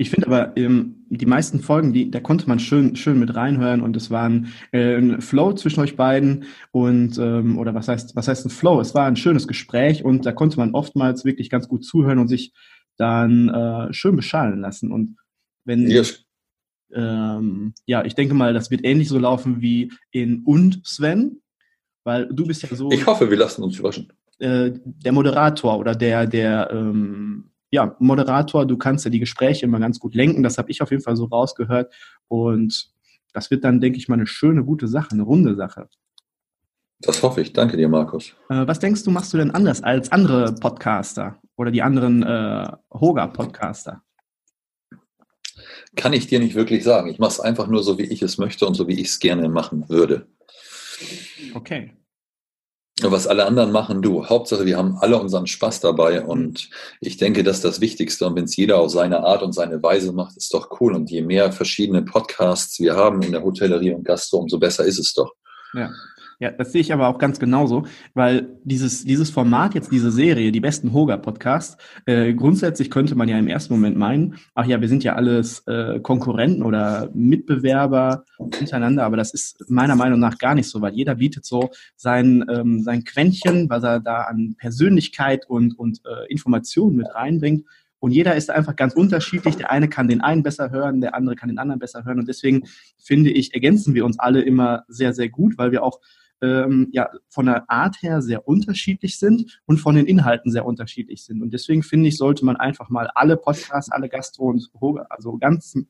Ich 0.00 0.08
finde 0.08 0.28
aber, 0.28 0.56
ähm, 0.56 1.04
die 1.10 1.26
meisten 1.26 1.60
Folgen, 1.60 1.92
die, 1.92 2.10
da 2.10 2.20
konnte 2.20 2.48
man 2.48 2.58
schön, 2.58 2.96
schön 2.96 3.18
mit 3.18 3.34
reinhören 3.34 3.82
und 3.82 3.94
es 3.96 4.10
war 4.10 4.26
ein, 4.26 4.48
äh, 4.72 4.96
ein 4.96 5.20
Flow 5.20 5.52
zwischen 5.52 5.80
euch 5.80 5.94
beiden 5.94 6.44
und, 6.70 7.18
ähm, 7.18 7.58
oder 7.58 7.74
was 7.74 7.86
heißt, 7.86 8.16
was 8.16 8.26
heißt 8.26 8.46
ein 8.46 8.50
Flow? 8.50 8.80
Es 8.80 8.94
war 8.94 9.04
ein 9.04 9.16
schönes 9.16 9.46
Gespräch 9.46 10.02
und 10.02 10.24
da 10.24 10.32
konnte 10.32 10.56
man 10.56 10.72
oftmals 10.72 11.26
wirklich 11.26 11.50
ganz 11.50 11.68
gut 11.68 11.84
zuhören 11.84 12.18
und 12.18 12.28
sich 12.28 12.54
dann 12.96 13.50
äh, 13.50 13.92
schön 13.92 14.16
beschallen 14.16 14.60
lassen. 14.60 14.90
Und 14.90 15.18
wenn, 15.66 15.86
ja, 15.90 16.02
ähm, 16.94 17.74
ja, 17.84 18.02
ich 18.02 18.14
denke 18.14 18.32
mal, 18.32 18.54
das 18.54 18.70
wird 18.70 18.86
ähnlich 18.86 19.10
so 19.10 19.18
laufen 19.18 19.60
wie 19.60 19.92
in 20.12 20.44
Und 20.46 20.80
Sven, 20.86 21.42
weil 22.04 22.26
du 22.32 22.46
bist 22.46 22.62
ja 22.62 22.74
so. 22.74 22.90
Ich 22.90 23.04
hoffe, 23.04 23.28
wir 23.28 23.36
lassen 23.36 23.62
uns 23.62 23.78
überraschen. 23.78 24.10
Äh, 24.38 24.70
der 24.82 25.12
Moderator 25.12 25.78
oder 25.78 25.94
der, 25.94 26.26
der, 26.26 26.70
ähm, 26.72 27.49
ja, 27.70 27.96
Moderator, 28.00 28.66
du 28.66 28.76
kannst 28.76 29.04
ja 29.04 29.10
die 29.10 29.20
Gespräche 29.20 29.66
immer 29.66 29.78
ganz 29.78 30.00
gut 30.00 30.14
lenken. 30.14 30.42
Das 30.42 30.58
habe 30.58 30.70
ich 30.70 30.82
auf 30.82 30.90
jeden 30.90 31.02
Fall 31.02 31.16
so 31.16 31.26
rausgehört. 31.26 31.92
Und 32.28 32.90
das 33.32 33.50
wird 33.50 33.64
dann, 33.64 33.80
denke 33.80 33.98
ich 33.98 34.08
mal, 34.08 34.16
eine 34.16 34.26
schöne, 34.26 34.64
gute 34.64 34.88
Sache, 34.88 35.12
eine 35.12 35.22
runde 35.22 35.54
Sache. 35.54 35.88
Das 37.00 37.22
hoffe 37.22 37.40
ich. 37.40 37.52
Danke 37.52 37.76
dir, 37.76 37.88
Markus. 37.88 38.34
Äh, 38.50 38.66
was 38.66 38.78
denkst 38.78 39.04
du, 39.04 39.10
machst 39.10 39.32
du 39.32 39.38
denn 39.38 39.52
anders 39.52 39.82
als 39.82 40.12
andere 40.12 40.54
Podcaster 40.54 41.40
oder 41.56 41.70
die 41.70 41.82
anderen 41.82 42.22
äh, 42.22 42.70
Hoga-Podcaster? 42.92 44.02
Kann 45.96 46.12
ich 46.12 46.26
dir 46.26 46.40
nicht 46.40 46.54
wirklich 46.54 46.84
sagen. 46.84 47.08
Ich 47.08 47.18
mache 47.18 47.30
es 47.30 47.40
einfach 47.40 47.68
nur 47.68 47.82
so, 47.82 47.98
wie 47.98 48.04
ich 48.04 48.22
es 48.22 48.38
möchte 48.38 48.66
und 48.66 48.74
so, 48.74 48.86
wie 48.86 49.00
ich 49.00 49.08
es 49.08 49.18
gerne 49.18 49.48
machen 49.48 49.88
würde. 49.88 50.26
Okay. 51.54 51.92
Was 53.02 53.26
alle 53.26 53.46
anderen 53.46 53.72
machen, 53.72 54.02
du. 54.02 54.26
Hauptsache, 54.26 54.66
wir 54.66 54.76
haben 54.76 54.96
alle 55.00 55.20
unseren 55.20 55.46
Spaß 55.46 55.80
dabei 55.80 56.22
und 56.24 56.68
ich 57.00 57.16
denke, 57.16 57.42
das 57.42 57.56
ist 57.56 57.64
das 57.64 57.80
Wichtigste. 57.80 58.26
Und 58.26 58.36
wenn 58.36 58.44
es 58.44 58.56
jeder 58.56 58.78
auf 58.78 58.90
seine 58.90 59.24
Art 59.24 59.42
und 59.42 59.52
seine 59.52 59.82
Weise 59.82 60.12
macht, 60.12 60.36
ist 60.36 60.52
doch 60.52 60.80
cool. 60.80 60.94
Und 60.94 61.10
je 61.10 61.22
mehr 61.22 61.52
verschiedene 61.52 62.02
Podcasts 62.02 62.78
wir 62.80 62.96
haben 62.96 63.22
in 63.22 63.32
der 63.32 63.42
Hotellerie 63.42 63.94
und 63.94 64.04
Gastro, 64.04 64.38
umso 64.38 64.58
besser 64.58 64.84
ist 64.84 64.98
es 64.98 65.14
doch. 65.14 65.32
Ja. 65.74 65.90
Ja, 66.40 66.50
das 66.50 66.72
sehe 66.72 66.80
ich 66.80 66.90
aber 66.90 67.08
auch 67.08 67.18
ganz 67.18 67.38
genauso, 67.38 67.84
weil 68.14 68.48
dieses, 68.64 69.04
dieses 69.04 69.28
Format, 69.28 69.74
jetzt 69.74 69.92
diese 69.92 70.10
Serie, 70.10 70.52
die 70.52 70.60
besten 70.60 70.94
Hoga-Podcasts, 70.94 71.76
äh, 72.06 72.32
grundsätzlich 72.32 72.90
könnte 72.90 73.14
man 73.14 73.28
ja 73.28 73.38
im 73.38 73.46
ersten 73.46 73.74
Moment 73.74 73.98
meinen, 73.98 74.36
ach 74.54 74.64
ja, 74.64 74.80
wir 74.80 74.88
sind 74.88 75.04
ja 75.04 75.16
alles 75.16 75.62
äh, 75.66 76.00
Konkurrenten 76.00 76.62
oder 76.62 77.10
Mitbewerber 77.12 78.24
untereinander, 78.38 79.04
aber 79.04 79.18
das 79.18 79.34
ist 79.34 79.68
meiner 79.68 79.96
Meinung 79.96 80.18
nach 80.18 80.38
gar 80.38 80.54
nicht 80.54 80.70
so, 80.70 80.80
weil 80.80 80.94
jeder 80.94 81.16
bietet 81.16 81.44
so 81.44 81.68
sein, 81.94 82.42
ähm, 82.50 82.82
sein 82.82 83.04
Quäntchen, 83.04 83.68
was 83.68 83.82
er 83.82 84.00
da 84.00 84.22
an 84.22 84.56
Persönlichkeit 84.58 85.44
und, 85.46 85.78
und 85.78 86.00
äh, 86.06 86.32
Informationen 86.32 86.96
mit 86.96 87.14
reinbringt. 87.14 87.66
Und 87.98 88.12
jeder 88.12 88.34
ist 88.34 88.48
einfach 88.48 88.76
ganz 88.76 88.94
unterschiedlich. 88.94 89.56
Der 89.56 89.70
eine 89.70 89.90
kann 89.90 90.08
den 90.08 90.22
einen 90.22 90.42
besser 90.42 90.70
hören, 90.70 91.02
der 91.02 91.14
andere 91.14 91.36
kann 91.36 91.50
den 91.50 91.58
anderen 91.58 91.80
besser 91.80 92.02
hören. 92.06 92.18
Und 92.18 92.28
deswegen 92.28 92.62
finde 92.96 93.30
ich, 93.30 93.52
ergänzen 93.52 93.92
wir 93.92 94.06
uns 94.06 94.18
alle 94.18 94.40
immer 94.40 94.84
sehr, 94.88 95.12
sehr 95.12 95.28
gut, 95.28 95.58
weil 95.58 95.70
wir 95.70 95.82
auch 95.82 96.00
ähm, 96.42 96.88
ja 96.92 97.08
von 97.28 97.46
der 97.46 97.70
Art 97.70 98.02
her 98.02 98.22
sehr 98.22 98.46
unterschiedlich 98.48 99.18
sind 99.18 99.60
und 99.66 99.78
von 99.78 99.94
den 99.94 100.06
Inhalten 100.06 100.50
sehr 100.50 100.66
unterschiedlich 100.66 101.24
sind. 101.24 101.42
Und 101.42 101.52
deswegen 101.52 101.82
finde 101.82 102.08
ich, 102.08 102.16
sollte 102.16 102.44
man 102.44 102.56
einfach 102.56 102.90
mal 102.90 103.08
alle 103.14 103.36
Podcasts, 103.36 103.92
alle 103.92 104.08
Gastro- 104.08 104.50
und 104.50 104.70
Hoga, 104.80 105.06
also 105.10 105.36
ganzen 105.38 105.88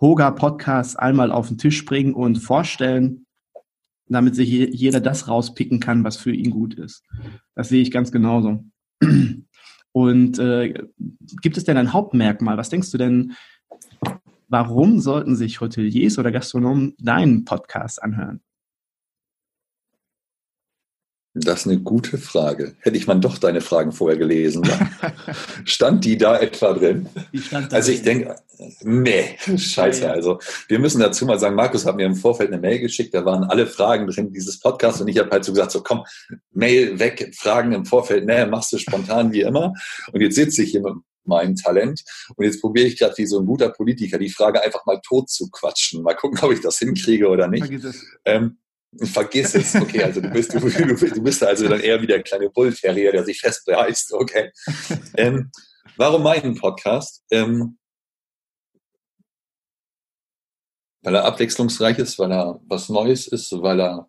Hoga-Podcasts 0.00 0.96
einmal 0.96 1.30
auf 1.32 1.48
den 1.48 1.58
Tisch 1.58 1.84
bringen 1.84 2.14
und 2.14 2.38
vorstellen, 2.38 3.26
damit 4.06 4.34
sich 4.34 4.48
jeder 4.48 5.00
das 5.00 5.28
rauspicken 5.28 5.80
kann, 5.80 6.04
was 6.04 6.16
für 6.16 6.32
ihn 6.32 6.50
gut 6.50 6.74
ist. 6.74 7.04
Das 7.54 7.68
sehe 7.68 7.82
ich 7.82 7.90
ganz 7.90 8.12
genauso. 8.12 8.64
Und 9.92 10.38
äh, 10.38 10.74
gibt 11.40 11.56
es 11.56 11.64
denn 11.64 11.76
ein 11.76 11.92
Hauptmerkmal? 11.92 12.56
Was 12.56 12.68
denkst 12.68 12.90
du 12.90 12.98
denn, 12.98 13.34
warum 14.48 15.00
sollten 15.00 15.36
sich 15.36 15.60
Hoteliers 15.60 16.18
oder 16.18 16.32
Gastronomen 16.32 16.94
deinen 16.98 17.44
Podcast 17.44 18.02
anhören? 18.02 18.40
Das 21.36 21.60
ist 21.60 21.66
eine 21.66 21.80
gute 21.80 22.16
Frage. 22.16 22.76
Hätte 22.78 22.96
ich 22.96 23.08
mal 23.08 23.16
doch 23.16 23.38
deine 23.38 23.60
Fragen 23.60 23.90
vorher 23.90 24.16
gelesen. 24.16 24.62
stand 25.64 26.04
die 26.04 26.16
da 26.16 26.38
etwa 26.38 26.72
drin? 26.72 27.08
also 27.70 27.90
ich 27.90 28.02
denke, 28.02 28.36
nee, 28.82 29.36
scheiße. 29.56 30.08
Also 30.08 30.38
wir 30.68 30.78
müssen 30.78 31.00
dazu 31.00 31.26
mal 31.26 31.40
sagen, 31.40 31.56
Markus 31.56 31.86
hat 31.86 31.96
mir 31.96 32.06
im 32.06 32.14
Vorfeld 32.14 32.52
eine 32.52 32.60
Mail 32.60 32.78
geschickt, 32.78 33.14
da 33.14 33.24
waren 33.24 33.42
alle 33.42 33.66
Fragen 33.66 34.06
drin 34.06 34.32
dieses 34.32 34.60
Podcast 34.60 35.00
und 35.00 35.08
ich 35.08 35.18
habe 35.18 35.30
halt 35.30 35.44
so 35.44 35.52
gesagt, 35.52 35.72
so 35.72 35.82
komm, 35.82 36.04
Mail 36.52 37.00
weg, 37.00 37.34
Fragen 37.36 37.72
im 37.72 37.84
Vorfeld, 37.84 38.26
nee, 38.26 38.46
machst 38.46 38.72
du 38.72 38.78
spontan 38.78 39.32
wie 39.32 39.40
immer. 39.40 39.74
Und 40.12 40.20
jetzt 40.20 40.36
sitze 40.36 40.62
ich 40.62 40.70
hier 40.70 40.82
mit 40.82 40.94
meinem 41.24 41.56
Talent 41.56 42.04
und 42.36 42.44
jetzt 42.44 42.60
probiere 42.60 42.86
ich 42.86 42.96
gerade 42.96 43.16
wie 43.16 43.26
so 43.26 43.40
ein 43.40 43.46
guter 43.46 43.70
Politiker 43.70 44.18
die 44.18 44.30
Frage 44.30 44.62
einfach 44.62 44.86
mal 44.86 45.00
tot 45.04 45.30
zu 45.30 45.50
quatschen. 45.50 46.02
Mal 46.02 46.14
gucken, 46.14 46.38
ob 46.42 46.52
ich 46.52 46.60
das 46.60 46.78
hinkriege 46.78 47.28
oder 47.28 47.48
nicht. 47.48 47.72
Ähm, 48.24 48.58
Vergiss 49.02 49.54
es, 49.54 49.74
okay, 49.74 50.02
also 50.02 50.20
du 50.20 50.30
bist, 50.30 50.54
du, 50.54 50.60
du 50.60 51.22
bist 51.22 51.42
also 51.42 51.68
dann 51.68 51.80
eher 51.80 52.00
wie 52.00 52.06
der 52.06 52.22
kleine 52.22 52.50
Bullterrier, 52.50 53.12
der 53.12 53.24
sich 53.24 53.40
festbeißt, 53.40 54.12
okay. 54.12 54.50
Ähm, 55.16 55.50
warum 55.96 56.22
meinen 56.22 56.54
Podcast? 56.54 57.22
Ähm, 57.30 57.78
weil 61.02 61.14
er 61.14 61.24
abwechslungsreich 61.24 61.98
ist, 61.98 62.18
weil 62.18 62.32
er 62.32 62.60
was 62.66 62.88
Neues 62.88 63.26
ist, 63.26 63.52
weil 63.52 63.80
er 63.80 64.08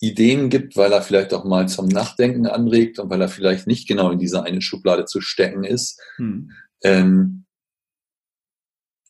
Ideen 0.00 0.48
gibt, 0.50 0.76
weil 0.76 0.92
er 0.92 1.02
vielleicht 1.02 1.34
auch 1.34 1.44
mal 1.44 1.68
zum 1.68 1.88
Nachdenken 1.88 2.46
anregt 2.46 2.98
und 2.98 3.10
weil 3.10 3.20
er 3.20 3.28
vielleicht 3.28 3.66
nicht 3.66 3.88
genau 3.88 4.10
in 4.10 4.18
diese 4.18 4.42
eine 4.42 4.62
Schublade 4.62 5.06
zu 5.06 5.20
stecken 5.20 5.64
ist. 5.64 6.00
Hm. 6.16 6.52
Ähm, 6.84 7.46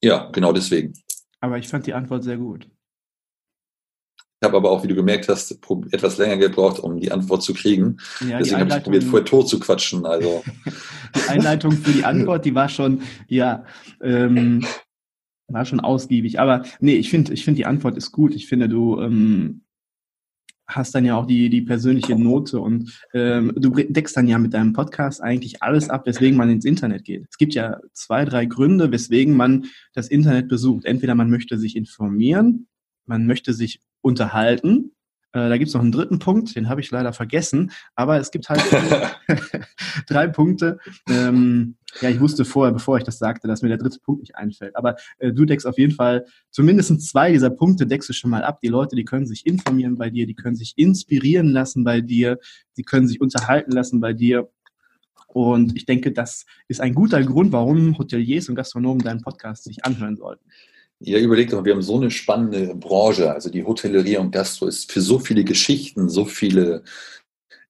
ja, 0.01 0.31
genau 0.31 0.53
deswegen. 0.53 0.95
Aber 1.41 1.59
ich 1.59 1.69
fand 1.69 1.87
die 1.87 1.95
Antwort 1.95 2.25
sehr 2.25 2.39
gut. 2.39 2.69
Ich 4.41 4.47
habe 4.47 4.57
aber 4.57 4.71
auch, 4.71 4.85
wie 4.85 4.89
du 4.89 4.95
gemerkt 4.95 5.29
hast, 5.29 5.59
etwas 5.91 6.17
länger 6.17 6.37
gebraucht, 6.37 6.79
um 6.79 7.01
die 7.01 7.11
Antwort 7.11 7.43
zu 7.43 7.55
kriegen. 7.55 7.97
Ja, 8.21 8.39
Deswegen 8.39 8.61
habe 8.61 8.77
ich 8.77 8.85
probiert, 8.85 9.05
vorher 9.05 9.25
tot 9.25 9.49
zu 9.49 9.59
quatschen. 9.59 10.07
Also. 10.07 10.45
die 11.17 11.29
Einleitung 11.29 11.73
für 11.73 11.91
die 11.91 12.05
Antwort, 12.05 12.45
die 12.45 12.55
war 12.55 12.69
schon, 12.69 13.03
ja, 13.27 13.65
ähm, 14.01 14.65
war 15.49 15.65
schon 15.65 15.81
ausgiebig. 15.81 16.39
Aber 16.39 16.63
nee, 16.79 16.95
ich 16.95 17.11
finde, 17.11 17.33
ich 17.33 17.45
finde 17.45 17.57
die 17.57 17.67
Antwort 17.67 17.97
ist 17.97 18.13
gut. 18.13 18.33
Ich 18.33 18.47
finde, 18.47 18.69
du 18.69 19.01
ähm, 19.01 19.63
hast 20.69 20.95
dann 20.95 21.05
ja 21.05 21.17
auch 21.17 21.27
die, 21.27 21.49
die 21.49 21.63
persönliche 21.63 22.17
Note 22.17 22.61
und 22.61 23.01
ähm, 23.15 23.53
du 23.57 23.71
deckst 23.71 24.17
dann 24.17 24.29
ja 24.29 24.39
mit 24.39 24.55
deinem 24.55 24.75
Podcast 24.75 25.23
eigentlich 25.23 25.63
alles 25.63 25.89
ab, 25.89 26.07
weswegen 26.07 26.37
man 26.37 26.51
ins 26.51 26.67
Internet 26.67 27.05
geht. 27.05 27.27
Es 27.29 27.39
gibt 27.39 27.55
ja 27.55 27.81
zwei, 27.93 28.25
drei 28.25 28.45
Gründe, 28.45 28.93
weswegen 28.93 29.35
man 29.35 29.65
das 29.95 30.09
Internet 30.09 30.47
besucht. 30.49 30.85
Entweder 30.85 31.15
man 31.15 31.31
möchte 31.31 31.59
sich 31.59 31.75
informieren, 31.75 32.69
man 33.09 33.27
möchte 33.27 33.53
sich 33.53 33.81
unterhalten. 34.01 34.93
Äh, 35.33 35.49
da 35.49 35.59
gibt 35.59 35.69
es 35.69 35.75
noch 35.75 35.83
einen 35.83 35.93
dritten 35.93 36.19
Punkt, 36.19 36.57
den 36.57 36.69
habe 36.69 36.81
ich 36.81 36.91
leider 36.91 37.13
vergessen, 37.13 37.71
aber 37.95 38.19
es 38.19 38.31
gibt 38.31 38.49
halt 38.49 38.63
drei 40.07 40.27
Punkte. 40.27 40.79
Ähm, 41.09 41.77
ja, 42.01 42.09
ich 42.09 42.21
wusste 42.21 42.45
vorher, 42.45 42.73
bevor 42.73 42.97
ich 42.97 43.05
das 43.05 43.19
sagte, 43.19 43.47
dass 43.47 43.61
mir 43.61 43.69
der 43.69 43.79
dritte 43.79 43.99
Punkt 44.01 44.23
nicht 44.23 44.37
einfällt. 44.37 44.75
Aber 44.75 44.97
äh, 45.19 45.33
du 45.33 45.45
deckst 45.45 45.67
auf 45.67 45.79
jeden 45.79 45.95
Fall 45.95 46.25
zumindest 46.51 47.03
zwei 47.03 47.33
dieser 47.33 47.51
Punkte 47.51 47.87
deckst 47.87 48.09
du 48.09 48.15
schon 48.15 48.31
mal 48.31 48.43
ab. 48.43 48.61
Die 48.63 48.69
Leute, 48.69 48.97
die 48.97 49.05
können 49.05 49.27
sich 49.27 49.45
informieren 49.45 49.97
bei 49.97 50.09
dir, 50.09 50.27
die 50.27 50.35
können 50.35 50.57
sich 50.57 50.75
inspirieren 50.77 51.49
lassen 51.49 51.85
bei 51.85 52.01
dir, 52.01 52.39
die 52.77 52.83
können 52.83 53.07
sich 53.07 53.21
unterhalten 53.21 53.73
lassen 53.73 54.01
bei 54.01 54.15
dir. 54.15 54.49
Und 55.27 55.77
ich 55.77 55.85
denke, 55.85 56.11
das 56.11 56.47
ist 56.69 56.81
ein 56.81 56.95
guter 56.95 57.23
Grund, 57.23 57.53
warum 57.53 57.99
Hoteliers 57.99 58.49
und 58.49 58.55
Gastronomen 58.55 59.03
deinen 59.03 59.21
Podcast 59.21 59.65
sich 59.65 59.85
anhören 59.85 60.17
sollten. 60.17 60.45
Ja, 61.01 61.19
überlegt 61.19 61.53
doch, 61.53 61.65
wir 61.65 61.75
haben 61.75 61.83
so 61.83 61.97
eine 61.97 62.11
spannende 62.11 62.75
Branche. 62.75 63.33
Also 63.33 63.51
die 63.51 63.65
Hotellerie 63.65 64.17
und 64.17 64.33
Gastro 64.33 64.67
ist 64.67 64.91
für 64.91 65.01
so 65.01 65.19
viele 65.19 65.45
Geschichten, 65.45 66.09
so 66.09 66.25
viele 66.25 66.83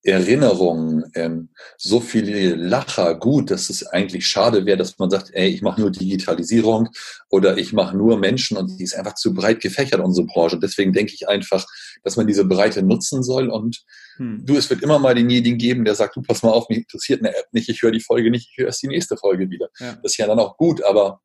Erinnerungen, 0.02 1.04
ähm, 1.14 1.50
so 1.76 2.00
viele 2.00 2.54
Lacher 2.54 3.16
gut, 3.16 3.50
dass 3.50 3.68
es 3.68 3.84
eigentlich 3.86 4.26
schade 4.26 4.64
wäre, 4.64 4.78
dass 4.78 4.98
man 4.98 5.10
sagt, 5.10 5.30
ey, 5.34 5.48
ich 5.48 5.60
mache 5.60 5.80
nur 5.80 5.90
Digitalisierung 5.90 6.88
oder 7.28 7.58
ich 7.58 7.72
mache 7.72 7.96
nur 7.96 8.16
Menschen 8.16 8.56
und 8.56 8.78
die 8.78 8.84
ist 8.84 8.94
einfach 8.94 9.14
zu 9.14 9.34
breit 9.34 9.60
gefächert, 9.60 10.00
unsere 10.00 10.26
Branche. 10.26 10.58
Deswegen 10.58 10.92
denke 10.92 11.12
ich 11.14 11.28
einfach, 11.28 11.66
dass 12.04 12.16
man 12.16 12.26
diese 12.26 12.44
Breite 12.44 12.82
nutzen 12.82 13.22
soll 13.22 13.50
und 13.50 13.82
hm. 14.16 14.46
du, 14.46 14.56
es 14.56 14.70
wird 14.70 14.82
immer 14.82 14.98
mal 14.98 15.14
denjenigen 15.14 15.58
geben, 15.58 15.84
der 15.84 15.96
sagt, 15.96 16.16
du, 16.16 16.22
pass 16.22 16.42
mal 16.42 16.50
auf, 16.50 16.68
mich 16.68 16.78
interessiert 16.78 17.20
eine 17.20 17.36
App 17.36 17.46
nicht, 17.52 17.68
ich 17.68 17.82
höre 17.82 17.90
die 17.90 18.00
Folge 18.00 18.30
nicht, 18.30 18.48
ich 18.50 18.56
höre 18.56 18.66
erst 18.66 18.82
die 18.82 18.88
nächste 18.88 19.16
Folge 19.16 19.50
wieder. 19.50 19.68
Ja. 19.80 19.98
Das 20.02 20.12
ist 20.12 20.16
ja 20.16 20.26
dann 20.26 20.38
auch 20.38 20.56
gut, 20.56 20.82
aber 20.82 21.20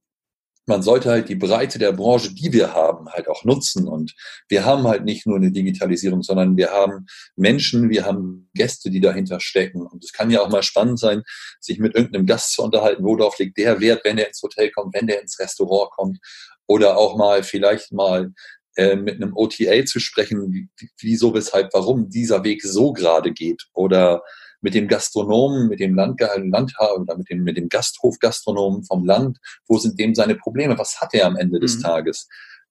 man 0.65 0.81
sollte 0.81 1.09
halt 1.09 1.29
die 1.29 1.35
Breite 1.35 1.77
der 1.77 1.91
Branche, 1.91 2.33
die 2.33 2.53
wir 2.53 2.73
haben, 2.73 3.09
halt 3.09 3.27
auch 3.27 3.43
nutzen. 3.43 3.87
Und 3.87 4.13
wir 4.47 4.65
haben 4.65 4.87
halt 4.87 5.03
nicht 5.03 5.27
nur 5.27 5.37
eine 5.37 5.51
Digitalisierung, 5.51 6.23
sondern 6.23 6.55
wir 6.55 6.71
haben 6.71 7.05
Menschen, 7.35 7.89
wir 7.89 8.05
haben 8.05 8.49
Gäste, 8.53 8.89
die 8.89 9.01
dahinter 9.01 9.39
stecken. 9.39 9.81
Und 9.85 10.03
es 10.03 10.13
kann 10.13 10.31
ja 10.31 10.41
auch 10.41 10.49
mal 10.49 10.63
spannend 10.63 10.99
sein, 10.99 11.23
sich 11.59 11.79
mit 11.79 11.95
irgendeinem 11.95 12.25
Gast 12.25 12.53
zu 12.53 12.63
unterhalten, 12.63 13.03
worauf 13.03 13.37
liegt 13.39 13.57
der 13.57 13.79
Wert, 13.81 14.01
wenn 14.05 14.17
der 14.17 14.27
ins 14.27 14.41
Hotel 14.41 14.71
kommt, 14.71 14.93
wenn 14.95 15.07
der 15.07 15.21
ins 15.21 15.39
Restaurant 15.39 15.91
kommt. 15.91 16.19
Oder 16.65 16.97
auch 16.97 17.17
mal 17.17 17.43
vielleicht 17.43 17.91
mal 17.91 18.31
äh, 18.75 18.95
mit 18.95 19.15
einem 19.15 19.35
OTA 19.35 19.85
zu 19.85 19.99
sprechen, 19.99 20.69
wieso, 20.99 21.33
weshalb, 21.33 21.73
warum 21.73 22.09
dieser 22.09 22.43
Weg 22.43 22.63
so 22.63 22.93
gerade 22.93 23.33
geht. 23.33 23.63
Oder 23.73 24.23
mit 24.63 24.73
dem 24.73 24.87
Gastronomen, 24.87 25.67
mit 25.67 25.79
dem 25.79 25.93
Land, 25.93 26.19
Landhaber 26.19 27.01
oder 27.01 27.17
mit 27.17 27.29
dem, 27.29 27.43
mit 27.43 27.57
dem 27.57 27.69
Gasthofgastronomen 27.69 28.83
vom 28.85 29.05
Land, 29.05 29.37
wo 29.67 29.77
sind 29.77 29.99
dem 29.99 30.15
seine 30.15 30.35
Probleme, 30.35 30.77
was 30.77 30.99
hat 31.01 31.13
er 31.13 31.27
am 31.27 31.35
Ende 31.35 31.59
des 31.59 31.77
mhm. 31.77 31.81
Tages? 31.81 32.27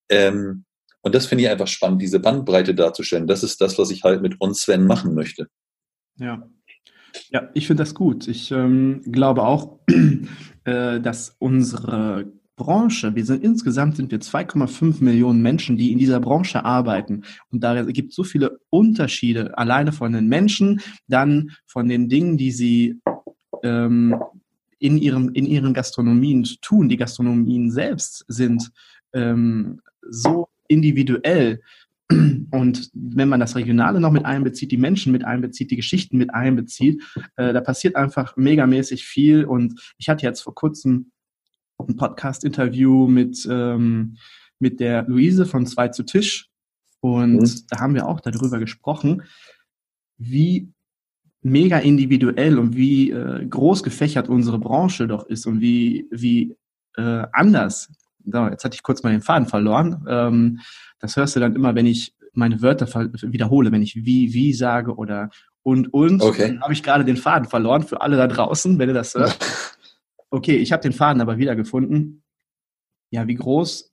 Ähm, 0.08 0.64
und 1.02 1.14
das 1.14 1.26
finde 1.26 1.44
ich 1.44 1.50
einfach 1.50 1.66
spannend, 1.66 2.00
diese 2.00 2.18
Bandbreite 2.18 2.74
darzustellen. 2.74 3.26
Das 3.26 3.42
ist 3.42 3.60
das, 3.60 3.78
was 3.78 3.90
ich 3.90 4.02
halt 4.04 4.22
mit 4.22 4.40
uns 4.40 4.62
Sven 4.62 4.86
machen 4.86 5.14
möchte. 5.14 5.48
Ja. 6.16 6.48
Ja, 7.28 7.50
ich 7.52 7.66
finde 7.66 7.82
das 7.82 7.94
gut. 7.94 8.26
Ich 8.26 8.50
ähm, 8.52 9.02
glaube 9.04 9.42
auch, 9.42 9.80
äh, 10.64 10.98
dass 10.98 11.36
unsere 11.38 12.32
Branche, 12.56 13.14
wir 13.14 13.24
sind 13.24 13.42
insgesamt 13.42 13.96
sind 13.96 14.10
wir 14.10 14.20
2,5 14.20 15.02
Millionen 15.02 15.42
Menschen, 15.42 15.76
die 15.76 15.90
in 15.90 15.98
dieser 15.98 16.20
Branche 16.20 16.64
arbeiten. 16.64 17.22
Und 17.50 17.64
da 17.64 17.82
gibt 17.82 18.10
es 18.10 18.16
so 18.16 18.24
viele 18.24 18.60
Unterschiede, 18.70 19.56
alleine 19.56 19.92
von 19.92 20.12
den 20.12 20.28
Menschen, 20.28 20.80
dann 21.08 21.52
von 21.66 21.88
den 21.88 22.08
Dingen, 22.08 22.36
die 22.36 22.50
sie 22.50 23.00
ähm, 23.62 24.16
in, 24.78 24.98
ihrem, 24.98 25.30
in 25.30 25.46
ihren 25.46 25.74
Gastronomien 25.74 26.46
tun. 26.60 26.88
Die 26.88 26.96
Gastronomien 26.96 27.70
selbst 27.70 28.24
sind 28.28 28.70
ähm, 29.12 29.80
so 30.02 30.48
individuell. 30.68 31.60
Und 32.50 32.90
wenn 32.92 33.28
man 33.28 33.40
das 33.40 33.56
Regionale 33.56 34.00
noch 34.00 34.10
mit 34.10 34.26
einbezieht, 34.26 34.72
die 34.72 34.76
Menschen 34.76 35.12
mit 35.12 35.24
einbezieht, 35.24 35.70
die 35.70 35.76
Geschichten 35.76 36.18
mit 36.18 36.34
einbezieht, 36.34 37.02
äh, 37.36 37.52
da 37.52 37.60
passiert 37.60 37.96
einfach 37.96 38.36
megamäßig 38.36 39.04
viel. 39.04 39.44
Und 39.44 39.80
ich 39.98 40.08
hatte 40.08 40.26
jetzt 40.26 40.42
vor 40.42 40.54
kurzem 40.54 41.11
ein 41.88 41.96
Podcast-Interview 41.96 43.06
mit, 43.06 43.46
ähm, 43.50 44.16
mit 44.58 44.80
der 44.80 45.04
Luise 45.04 45.46
von 45.46 45.66
Zwei 45.66 45.88
zu 45.88 46.02
Tisch. 46.02 46.48
Und 47.00 47.34
mhm. 47.34 47.60
da 47.68 47.80
haben 47.80 47.94
wir 47.94 48.06
auch 48.06 48.20
darüber 48.20 48.58
gesprochen, 48.58 49.22
wie 50.18 50.72
mega 51.42 51.78
individuell 51.78 52.58
und 52.58 52.76
wie 52.76 53.10
äh, 53.10 53.44
groß 53.44 53.82
gefächert 53.82 54.28
unsere 54.28 54.58
Branche 54.58 55.08
doch 55.08 55.26
ist 55.26 55.46
und 55.46 55.60
wie, 55.60 56.06
wie 56.10 56.56
äh, 56.96 57.24
anders. 57.32 57.90
So, 58.24 58.46
jetzt 58.46 58.64
hatte 58.64 58.76
ich 58.76 58.82
kurz 58.82 59.02
mal 59.02 59.10
den 59.10 59.22
Faden 59.22 59.48
verloren. 59.48 60.04
Ähm, 60.08 60.60
das 61.00 61.16
hörst 61.16 61.34
du 61.34 61.40
dann 61.40 61.56
immer, 61.56 61.74
wenn 61.74 61.86
ich 61.86 62.14
meine 62.32 62.62
Wörter 62.62 62.86
wiederhole, 62.86 63.72
wenn 63.72 63.82
ich 63.82 63.96
wie, 63.96 64.32
wie 64.32 64.54
sage 64.54 64.94
oder 64.94 65.30
und, 65.62 65.92
und. 65.92 66.22
Okay. 66.22 66.48
Dann 66.48 66.62
habe 66.62 66.72
ich 66.72 66.82
gerade 66.82 67.04
den 67.04 67.16
Faden 67.16 67.48
verloren 67.48 67.82
für 67.82 68.00
alle 68.00 68.16
da 68.16 68.26
draußen, 68.26 68.78
wenn 68.78 68.88
ihr 68.88 68.94
das 68.94 69.14
hört. 69.14 69.36
okay, 70.32 70.56
ich 70.56 70.72
habe 70.72 70.82
den 70.82 70.92
Faden 70.92 71.20
aber 71.20 71.38
wiedergefunden. 71.38 72.24
Ja, 73.10 73.28
wie 73.28 73.34
groß 73.34 73.92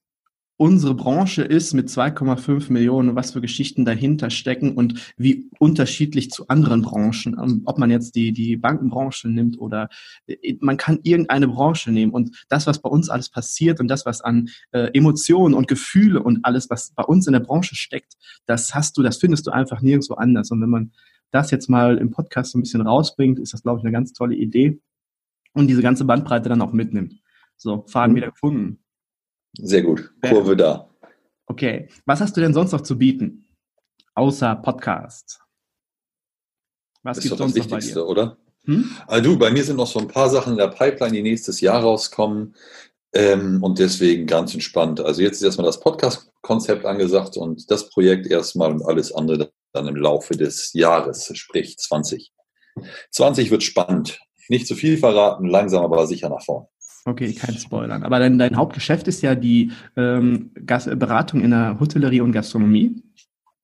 unsere 0.60 0.94
Branche 0.94 1.42
ist 1.42 1.74
mit 1.74 1.88
2,5 1.88 2.72
Millionen, 2.72 3.16
was 3.16 3.32
für 3.32 3.40
Geschichten 3.40 3.86
dahinter 3.86 4.30
stecken 4.30 4.74
und 4.74 5.14
wie 5.16 5.50
unterschiedlich 5.58 6.32
zu 6.32 6.50
anderen 6.50 6.82
Branchen, 6.82 7.38
ähm, 7.42 7.62
ob 7.64 7.78
man 7.78 7.90
jetzt 7.90 8.14
die, 8.16 8.34
die 8.34 8.58
Bankenbranche 8.58 9.30
nimmt 9.30 9.58
oder 9.58 9.88
äh, 10.28 10.58
man 10.60 10.76
kann 10.76 11.00
irgendeine 11.04 11.48
Branche 11.48 11.92
nehmen 11.92 12.12
und 12.12 12.46
das, 12.50 12.68
was 12.68 12.82
bei 12.82 12.90
uns 12.90 13.10
alles 13.10 13.30
passiert 13.30 13.80
und 13.80 13.88
das, 13.88 14.06
was 14.06 14.20
an 14.20 14.50
äh, 14.72 14.90
Emotionen 14.94 15.54
und 15.54 15.70
Gefühle 15.70 16.22
und 16.22 16.44
alles, 16.44 16.70
was 16.70 16.92
bei 16.94 17.04
uns 17.04 17.26
in 17.26 17.34
der 17.34 17.40
Branche 17.40 17.76
steckt, 17.76 18.16
das 18.46 18.76
hast 18.76 18.98
du, 18.98 19.02
das 19.02 19.18
findest 19.18 19.48
du 19.48 19.52
einfach 19.52 19.82
nirgendwo 19.82 20.16
anders. 20.16 20.52
Und 20.52 20.62
wenn 20.62 20.70
man 20.70 20.92
das 21.32 21.52
jetzt 21.52 21.70
mal 21.70 21.98
im 21.98 22.12
Podcast 22.12 22.52
so 22.52 22.58
ein 22.58 22.64
bisschen 22.64 22.82
rausbringt, 22.82 23.40
ist 23.40 23.54
das, 23.54 23.64
glaube 23.64 23.80
ich, 23.80 23.86
eine 23.86 23.94
ganz 23.94 24.12
tolle 24.12 24.36
Idee 24.36 24.82
und 25.54 25.68
diese 25.68 25.82
ganze 25.82 26.06
Bandbreite 26.06 26.50
dann 26.50 26.62
auch 26.62 26.74
mitnimmt. 26.74 27.22
So, 27.58 27.86
Faden 27.88 28.14
mhm. 28.14 28.18
wieder 28.18 28.32
gefunden. 28.32 28.84
Sehr 29.58 29.82
gut. 29.82 30.12
Kurve 30.22 30.56
da. 30.56 30.90
Okay. 31.46 31.90
Was 32.06 32.22
hast 32.22 32.38
du 32.38 32.42
denn 32.42 32.54
sonst 32.54 32.72
noch 32.72 32.82
zu 32.82 32.98
bieten? 32.98 33.46
Außer 34.14 34.56
Podcast. 34.56 35.40
Was 37.04 37.20
gibt 37.20 37.34
es 37.34 37.38
sonst 37.38 37.58
das 37.58 37.66
noch 37.66 37.72
bei 37.72 37.80
dir? 37.80 38.06
oder? 38.06 38.38
Hm? 38.66 38.92
Also 39.08 39.32
du, 39.32 39.40
bei 39.40 39.52
mir 39.52 39.64
sind 39.64 39.78
noch 39.78 39.88
so 39.88 40.00
ein 40.00 40.08
paar 40.08 40.30
Sachen 40.30 40.54
in 40.54 40.58
der 40.58 40.68
Pipeline, 40.68 41.14
die 41.14 41.24
nächstes 41.24 41.62
Jahr 41.62 41.82
rauskommen. 41.82 42.56
Ähm, 43.14 43.64
und 43.64 43.80
deswegen 43.80 44.28
ganz 44.28 44.54
entspannt. 44.54 45.02
Also 45.02 45.22
jetzt 45.22 45.38
ist 45.38 45.44
erstmal 45.44 45.66
das 45.66 45.80
Podcast-Konzept 45.80 46.86
angesagt 46.86 47.38
und 47.38 47.72
das 47.72 47.90
Projekt 47.90 48.28
erstmal 48.28 48.72
und 48.72 48.86
alles 48.86 49.12
andere 49.12 49.52
dann 49.74 49.88
im 49.88 49.96
Laufe 49.96 50.36
des 50.36 50.74
Jahres, 50.74 51.32
sprich 51.36 51.78
20. 51.78 52.32
20 53.12 53.52
wird 53.52 53.64
spannend. 53.64 54.20
Nicht 54.50 54.68
zu 54.68 54.76
viel 54.76 54.98
verraten, 54.98 55.46
langsam 55.46 55.84
aber 55.84 56.06
sicher 56.08 56.30
nach 56.30 56.44
vorne. 56.44 56.68
Okay, 57.06 57.34
kein 57.34 57.58
Spoilern. 57.58 58.04
Aber 58.04 58.20
dein, 58.20 58.38
dein 58.38 58.58
Hauptgeschäft 58.58 59.08
ist 59.08 59.22
ja 59.22 59.36
die 59.36 59.72
ähm, 59.96 60.52
Beratung 60.54 61.42
in 61.42 61.52
der 61.52 61.80
Hotellerie 61.80 62.22
und 62.22 62.34
Gastronomie. 62.34 63.02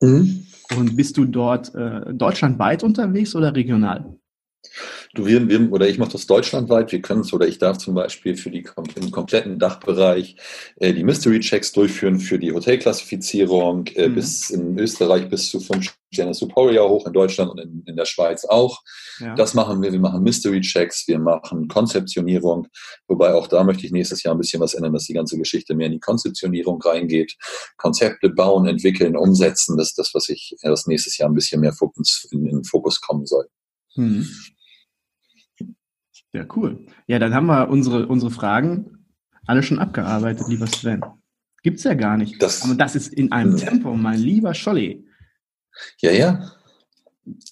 Mhm. 0.01 0.46
Und 0.77 0.96
bist 0.96 1.18
du 1.18 1.25
dort 1.25 1.74
äh, 1.75 2.13
deutschlandweit 2.13 2.84
unterwegs 2.84 3.36
oder 3.36 3.54
regional? 3.54 4.15
Du, 5.13 5.25
wir, 5.25 5.48
wir, 5.48 5.72
oder 5.72 5.88
ich 5.88 5.98
mache 5.98 6.12
das 6.12 6.27
deutschlandweit. 6.27 6.91
Wir 6.91 7.01
können 7.01 7.22
es 7.22 7.34
oder 7.34 7.48
ich 7.48 7.57
darf 7.57 7.77
zum 7.77 7.95
Beispiel 7.95 8.36
für 8.36 8.51
die 8.51 8.65
im 8.95 9.12
kompletten 9.12 9.60
Dachbereich 9.60 10.36
äh, 10.77 10.93
die 10.93 11.03
Mystery 11.03 11.39
Checks 11.39 11.72
durchführen 11.72 12.19
für 12.19 12.39
die 12.39 12.51
Hotelklassifizierung 12.51 13.88
äh, 13.95 14.10
mhm. 14.10 14.15
bis 14.15 14.50
in 14.50 14.77
Österreich 14.77 15.29
bis 15.29 15.50
zu 15.50 15.60
fünf 15.60 15.93
Sterne 16.15 16.34
Superior 16.34 16.89
hoch 16.89 17.05
in 17.05 17.13
Deutschland 17.13 17.51
und 17.51 17.60
in, 17.60 17.84
in 17.86 17.95
der 17.95 18.05
Schweiz 18.05 18.45
auch. 18.45 18.81
Ja. 19.19 19.36
Das 19.36 19.53
machen 19.53 19.81
wir. 19.81 19.91
Wir 19.91 20.00
machen 20.00 20.24
Mystery 20.24 20.62
Checks, 20.62 21.07
wir 21.07 21.19
machen 21.19 21.67
Konzeptionierung, 21.67 22.67
wobei 23.07 23.34
auch 23.34 23.48
da 23.48 23.63
möchte 23.63 23.86
ich 23.86 23.91
nächstes 23.91 24.24
Jahr 24.24 24.34
ein 24.34 24.39
bisschen 24.39 24.62
was 24.62 24.74
ändern, 24.74 24.93
dass 24.93 25.05
die 25.05 25.13
ganze 25.13 25.38
Geschichte 25.38 25.75
mehr 25.75 25.88
in 25.88 25.93
die 25.93 26.00
Konzeptionierung 26.00 26.81
reingeht. 26.81 27.36
Konzepte 27.77 28.29
bauen, 28.29 28.65
entwickeln, 28.65 29.15
umsetzen, 29.15 29.77
das 29.77 29.89
ist 29.89 30.00
das, 30.00 30.12
was 30.13 30.29
ich 30.29 30.55
das 30.62 30.88
nächstes 30.88 31.17
Jahr 31.17 31.29
ein 31.29 31.36
bisschen 31.36 31.62
mehr 31.62 31.74
Fokus, 31.74 32.27
in, 32.31 32.45
in 32.45 32.63
Fokus 32.63 33.01
kommen 33.01 33.25
soll. 33.25 33.48
Mhm. 33.95 34.27
Ja, 36.36 36.46
cool. 36.56 36.86
Ja, 37.08 37.18
dann 37.18 37.34
haben 37.34 37.46
wir 37.46 37.70
unsere, 37.70 38.08
unsere 38.08 38.30
Fragen 38.30 39.08
alle 39.48 39.63
schon 39.63 39.80
abgearbeitet, 39.80 40.48
lieber 40.50 40.68
Sven. 40.68 41.01
Gibt's 41.63 41.84
ja 41.84 41.94
gar 41.94 42.18
nicht. 42.18 42.42
Das, 42.42 42.63
Aber 42.63 42.75
das 42.75 42.96
ist 42.96 43.13
in 43.13 43.32
einem 43.32 43.58
Tempo, 43.58 43.96
mein 43.96 44.20
lieber 44.20 44.54
Scholli. 44.54 45.06
Ja, 46.01 46.12
ja. 46.12 46.51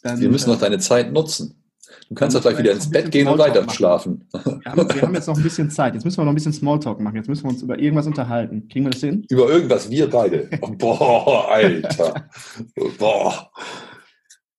Dann, 0.03 0.19
wir 0.19 0.29
müssen 0.29 0.49
äh, 0.49 0.53
noch 0.53 0.59
deine 0.59 0.79
Zeit 0.79 1.13
nutzen. 1.13 1.63
Du 2.09 2.15
kannst 2.15 2.35
doch 2.35 2.41
gleich 2.41 2.57
wieder 2.57 2.73
ins 2.73 2.89
Bett 2.89 3.09
gehen 3.09 3.27
und 3.27 3.39
weiter 3.39 3.67
schlafen. 3.69 4.27
Wir 4.33 4.71
haben, 4.71 4.93
wir 4.93 5.01
haben, 5.01 5.13
jetzt 5.15 5.27
noch 5.27 5.37
ein 5.37 5.43
bisschen 5.43 5.71
Zeit. 5.71 5.93
Jetzt 5.93 6.03
müssen 6.03 6.17
wir 6.17 6.25
noch 6.25 6.31
ein 6.31 6.35
bisschen 6.35 6.53
Smalltalk 6.53 6.99
machen. 6.99 7.15
Jetzt 7.15 7.29
müssen 7.29 7.43
wir 7.45 7.49
uns 7.51 7.61
über 7.61 7.79
irgendwas 7.79 8.05
unterhalten. 8.05 8.67
Kriegen 8.67 8.85
wir 8.85 8.91
das 8.91 9.01
hin? 9.01 9.25
Über 9.29 9.49
irgendwas, 9.49 9.89
wir 9.89 10.09
beide. 10.09 10.49
Boah, 10.77 11.49
Alter. 11.49 12.29
Boah. 12.99 13.49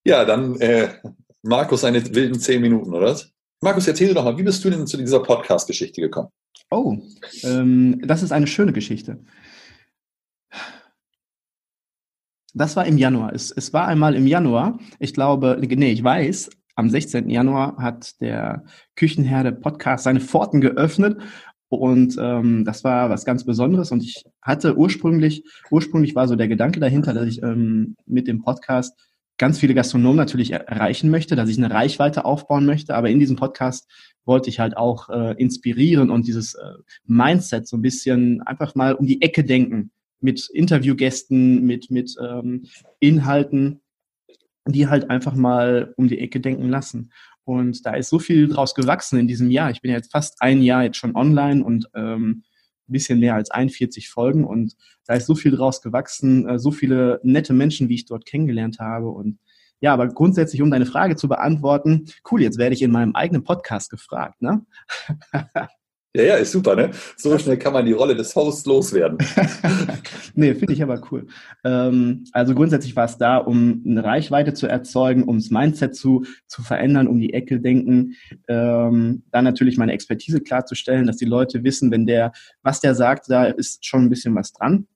Ja, 0.04 0.24
dann 0.24 0.58
äh, 0.60 0.88
Markus 1.42 1.82
seine 1.82 2.02
wilden 2.14 2.40
zehn 2.40 2.60
Minuten, 2.60 2.92
oder? 2.94 3.16
Markus, 3.64 3.88
erzähl 3.88 4.12
doch 4.12 4.24
mal, 4.24 4.36
wie 4.36 4.42
bist 4.42 4.62
du 4.62 4.68
denn 4.68 4.86
zu 4.86 4.98
dieser 4.98 5.20
Podcast-Geschichte 5.20 6.02
gekommen? 6.02 6.28
Oh, 6.70 6.98
ähm, 7.44 7.98
das 8.04 8.22
ist 8.22 8.30
eine 8.30 8.46
schöne 8.46 8.74
Geschichte. 8.74 9.24
Das 12.52 12.76
war 12.76 12.84
im 12.84 12.98
Januar. 12.98 13.32
Es, 13.32 13.50
es 13.50 13.72
war 13.72 13.88
einmal 13.88 14.16
im 14.16 14.26
Januar. 14.26 14.78
Ich 14.98 15.14
glaube, 15.14 15.58
nee, 15.58 15.92
ich 15.92 16.04
weiß, 16.04 16.50
am 16.74 16.90
16. 16.90 17.30
Januar 17.30 17.78
hat 17.78 18.20
der 18.20 18.64
Küchenherde 18.96 19.52
Podcast 19.52 20.04
seine 20.04 20.20
Pforten 20.20 20.60
geöffnet 20.60 21.22
und 21.70 22.18
ähm, 22.20 22.66
das 22.66 22.84
war 22.84 23.08
was 23.08 23.24
ganz 23.24 23.44
Besonderes. 23.46 23.92
Und 23.92 24.02
ich 24.02 24.24
hatte 24.42 24.76
ursprünglich, 24.76 25.42
ursprünglich 25.70 26.14
war 26.14 26.28
so 26.28 26.36
der 26.36 26.48
Gedanke 26.48 26.80
dahinter, 26.80 27.14
dass 27.14 27.28
ich 27.28 27.42
ähm, 27.42 27.96
mit 28.04 28.28
dem 28.28 28.42
Podcast 28.42 28.92
ganz 29.38 29.58
viele 29.58 29.74
Gastronomen 29.74 30.16
natürlich 30.16 30.52
erreichen 30.52 31.10
möchte, 31.10 31.36
dass 31.36 31.48
ich 31.48 31.58
eine 31.58 31.70
Reichweite 31.70 32.24
aufbauen 32.24 32.66
möchte. 32.66 32.94
Aber 32.94 33.10
in 33.10 33.18
diesem 33.18 33.36
Podcast 33.36 33.90
wollte 34.24 34.48
ich 34.48 34.60
halt 34.60 34.76
auch 34.76 35.08
äh, 35.08 35.34
inspirieren 35.36 36.10
und 36.10 36.26
dieses 36.26 36.54
äh, 36.54 36.74
Mindset 37.04 37.66
so 37.66 37.76
ein 37.76 37.82
bisschen 37.82 38.42
einfach 38.42 38.74
mal 38.74 38.94
um 38.94 39.06
die 39.06 39.22
Ecke 39.22 39.44
denken 39.44 39.90
mit 40.20 40.48
Interviewgästen, 40.52 41.64
mit, 41.64 41.90
mit 41.90 42.14
ähm, 42.22 42.64
Inhalten, 43.00 43.80
die 44.66 44.88
halt 44.88 45.10
einfach 45.10 45.34
mal 45.34 45.92
um 45.96 46.08
die 46.08 46.18
Ecke 46.18 46.40
denken 46.40 46.70
lassen. 46.70 47.12
Und 47.44 47.84
da 47.84 47.94
ist 47.94 48.08
so 48.08 48.18
viel 48.18 48.48
draus 48.48 48.74
gewachsen 48.74 49.18
in 49.18 49.28
diesem 49.28 49.50
Jahr. 49.50 49.70
Ich 49.70 49.82
bin 49.82 49.90
jetzt 49.90 50.12
fast 50.12 50.40
ein 50.40 50.62
Jahr 50.62 50.84
jetzt 50.84 50.96
schon 50.96 51.14
online 51.14 51.62
und 51.62 51.88
ähm, 51.94 52.44
bisschen 52.92 53.20
mehr 53.20 53.34
als 53.34 53.50
41 53.50 54.08
Folgen 54.08 54.44
und 54.44 54.74
da 55.06 55.14
ist 55.14 55.26
so 55.26 55.34
viel 55.34 55.52
draus 55.52 55.82
gewachsen, 55.82 56.48
äh, 56.48 56.58
so 56.58 56.70
viele 56.70 57.20
nette 57.22 57.52
Menschen, 57.52 57.88
wie 57.88 57.94
ich 57.94 58.06
dort 58.06 58.26
kennengelernt 58.26 58.78
habe 58.78 59.08
und 59.08 59.38
ja, 59.80 59.92
aber 59.92 60.08
grundsätzlich, 60.08 60.62
um 60.62 60.70
deine 60.70 60.86
Frage 60.86 61.16
zu 61.16 61.28
beantworten, 61.28 62.06
cool, 62.30 62.40
jetzt 62.40 62.56
werde 62.56 62.74
ich 62.74 62.80
in 62.80 62.90
meinem 62.90 63.14
eigenen 63.14 63.44
Podcast 63.44 63.90
gefragt, 63.90 64.40
ne? 64.40 64.64
Ja, 66.16 66.22
ja, 66.22 66.34
ist 66.36 66.52
super, 66.52 66.76
ne? 66.76 66.92
So 67.16 67.36
schnell 67.38 67.58
kann 67.58 67.72
man 67.72 67.86
die 67.86 67.92
Rolle 67.92 68.14
des 68.14 68.36
Hosts 68.36 68.66
loswerden. 68.66 69.18
nee, 70.34 70.54
finde 70.54 70.72
ich 70.72 70.80
aber 70.80 71.02
cool. 71.10 71.26
Ähm, 71.64 72.24
also 72.30 72.54
grundsätzlich 72.54 72.94
war 72.94 73.06
es 73.06 73.18
da, 73.18 73.38
um 73.38 73.82
eine 73.84 74.04
Reichweite 74.04 74.54
zu 74.54 74.68
erzeugen, 74.68 75.24
um 75.24 75.38
das 75.38 75.50
Mindset 75.50 75.96
zu, 75.96 76.24
zu 76.46 76.62
verändern, 76.62 77.08
um 77.08 77.18
die 77.18 77.32
Ecke 77.34 77.58
denken, 77.58 78.14
ähm, 78.46 79.24
dann 79.32 79.42
natürlich 79.42 79.76
meine 79.76 79.92
Expertise 79.92 80.40
klarzustellen, 80.40 81.08
dass 81.08 81.16
die 81.16 81.24
Leute 81.24 81.64
wissen, 81.64 81.90
wenn 81.90 82.06
der, 82.06 82.30
was 82.62 82.78
der 82.78 82.94
sagt, 82.94 83.28
da 83.28 83.46
ist 83.46 83.84
schon 83.84 84.04
ein 84.04 84.10
bisschen 84.10 84.36
was 84.36 84.52
dran. 84.52 84.86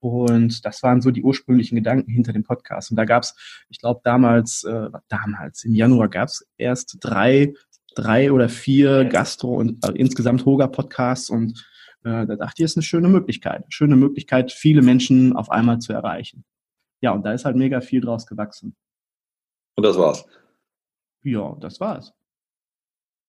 Und 0.00 0.64
das 0.64 0.82
waren 0.84 1.00
so 1.00 1.10
die 1.10 1.24
ursprünglichen 1.24 1.74
Gedanken 1.74 2.12
hinter 2.12 2.32
dem 2.32 2.44
Podcast. 2.44 2.90
Und 2.90 2.96
da 2.96 3.04
gab 3.04 3.24
es, 3.24 3.34
ich 3.68 3.80
glaube, 3.80 4.00
damals, 4.04 4.62
äh, 4.62 4.88
damals, 5.08 5.64
im 5.64 5.74
Januar 5.74 6.08
gab 6.08 6.28
es 6.28 6.46
erst 6.56 6.98
drei 7.00 7.54
drei 7.98 8.30
oder 8.32 8.48
vier 8.48 9.04
Gastro- 9.04 9.56
und 9.56 9.84
also 9.84 9.96
insgesamt 9.96 10.46
Hoga-Podcasts 10.46 11.30
und 11.30 11.66
äh, 12.04 12.26
da 12.26 12.36
dachte 12.36 12.54
ich, 12.58 12.64
ist 12.64 12.76
eine 12.76 12.84
schöne 12.84 13.08
Möglichkeit. 13.08 13.64
Schöne 13.68 13.96
Möglichkeit, 13.96 14.52
viele 14.52 14.82
Menschen 14.82 15.34
auf 15.34 15.50
einmal 15.50 15.80
zu 15.80 15.92
erreichen. 15.92 16.44
Ja, 17.00 17.12
und 17.12 17.24
da 17.24 17.32
ist 17.32 17.44
halt 17.44 17.56
mega 17.56 17.80
viel 17.80 18.00
draus 18.00 18.26
gewachsen. 18.26 18.76
Und 19.76 19.84
das 19.84 19.96
war's? 19.96 20.24
Ja, 21.22 21.56
das 21.60 21.80
war's. 21.80 22.12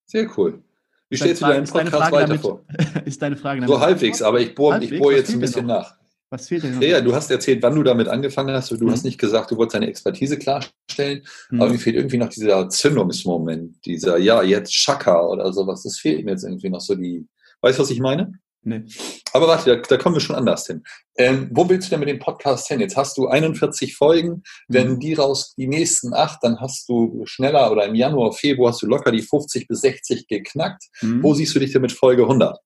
Sehr 0.06 0.30
cool. 0.38 0.64
Wie 1.10 1.18
stellst 1.18 1.42
du 1.42 1.48
deinen 1.48 1.68
Podcast 1.68 2.12
weiter 2.12 2.28
damit, 2.28 2.42
vor? 2.42 2.66
Ist 3.06 3.22
deine 3.22 3.36
Frage 3.36 3.62
damit 3.62 3.76
So 3.76 3.82
halbwegs, 3.82 4.22
aber 4.22 4.40
ich 4.40 4.54
bohre 4.54 4.80
bohr 4.80 5.14
jetzt 5.14 5.32
ein 5.32 5.40
bisschen 5.40 5.66
nach. 5.66 5.99
Was 6.32 6.48
fehlt 6.48 6.64
denn 6.64 6.76
noch? 6.76 6.82
Ja, 6.82 7.02
du 7.02 7.16
hast 7.16 7.32
erzählt, 7.32 7.64
wann 7.64 7.76
du 7.76 7.84
damit 7.84 8.08
angefangen 8.08 8.54
hast. 8.54 8.70
Du 8.70 8.86
mhm. 8.86 8.92
hast 8.92 9.04
nicht 9.04 9.18
gesagt, 9.18 9.50
du 9.50 9.58
wolltest 9.58 9.76
deine 9.76 9.88
Expertise 9.88 10.38
klarstellen, 10.38 11.26
mhm. 11.50 11.62
aber 11.62 11.72
mir 11.72 11.80
fehlt 11.80 11.96
irgendwie 11.96 12.18
noch 12.18 12.30
dieser 12.30 12.70
Zündungsmoment, 12.70 13.84
dieser, 13.86 14.18
ja, 14.20 14.44
jetzt 14.44 14.76
Schaka 14.76 15.26
oder 15.26 15.52
sowas. 15.52 15.84
Das 15.84 15.98
fehlt 15.98 16.24
mir 16.26 16.32
jetzt 16.32 16.44
irgendwie 16.44 16.70
noch 16.70 16.82
so 16.82 16.96
die, 16.96 17.28
weißt 17.62 17.80
du, 17.80 17.84
was 17.84 17.90
ich 17.90 18.00
meine? 18.00 18.34
Nee. 18.62 18.84
Aber 19.32 19.48
warte, 19.48 19.76
da, 19.76 19.82
da 19.82 19.98
kommen 19.98 20.16
wir 20.16 20.20
schon 20.20 20.36
anders 20.36 20.68
hin. 20.68 20.84
Ähm, 21.18 21.50
wo 21.52 21.68
willst 21.70 21.88
du 21.88 21.92
denn 21.92 22.02
mit 22.02 22.10
dem 22.10 22.20
Podcast 22.20 22.68
hin? 22.68 22.82
Jetzt 22.82 22.98
hast 22.98 23.18
du 23.18 23.28
41 23.28 23.96
Folgen. 23.96 24.44
Wenn 24.68 24.94
mhm. 24.94 25.00
die 25.00 25.14
raus, 25.14 25.56
die 25.58 25.68
nächsten 25.68 26.14
acht, 26.14 26.40
dann 26.44 26.60
hast 26.60 26.90
du 26.90 27.24
schneller 27.26 27.72
oder 27.72 27.86
im 27.86 27.96
Januar, 27.96 28.34
Februar 28.34 28.72
hast 28.72 28.82
du 28.82 28.88
locker 28.88 29.12
die 29.12 29.22
50 29.22 29.68
bis 29.68 29.82
60 29.82 30.28
geknackt. 30.28 30.84
Mhm. 31.02 31.24
Wo 31.24 31.34
siehst 31.34 31.56
du 31.56 31.60
dich 31.60 31.72
denn 31.72 31.82
mit 31.82 31.94
Folge 31.94 32.24
100? 32.24 32.60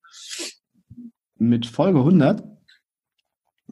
Mit 1.37 1.67
Folge 1.67 1.99
100? 1.99 2.43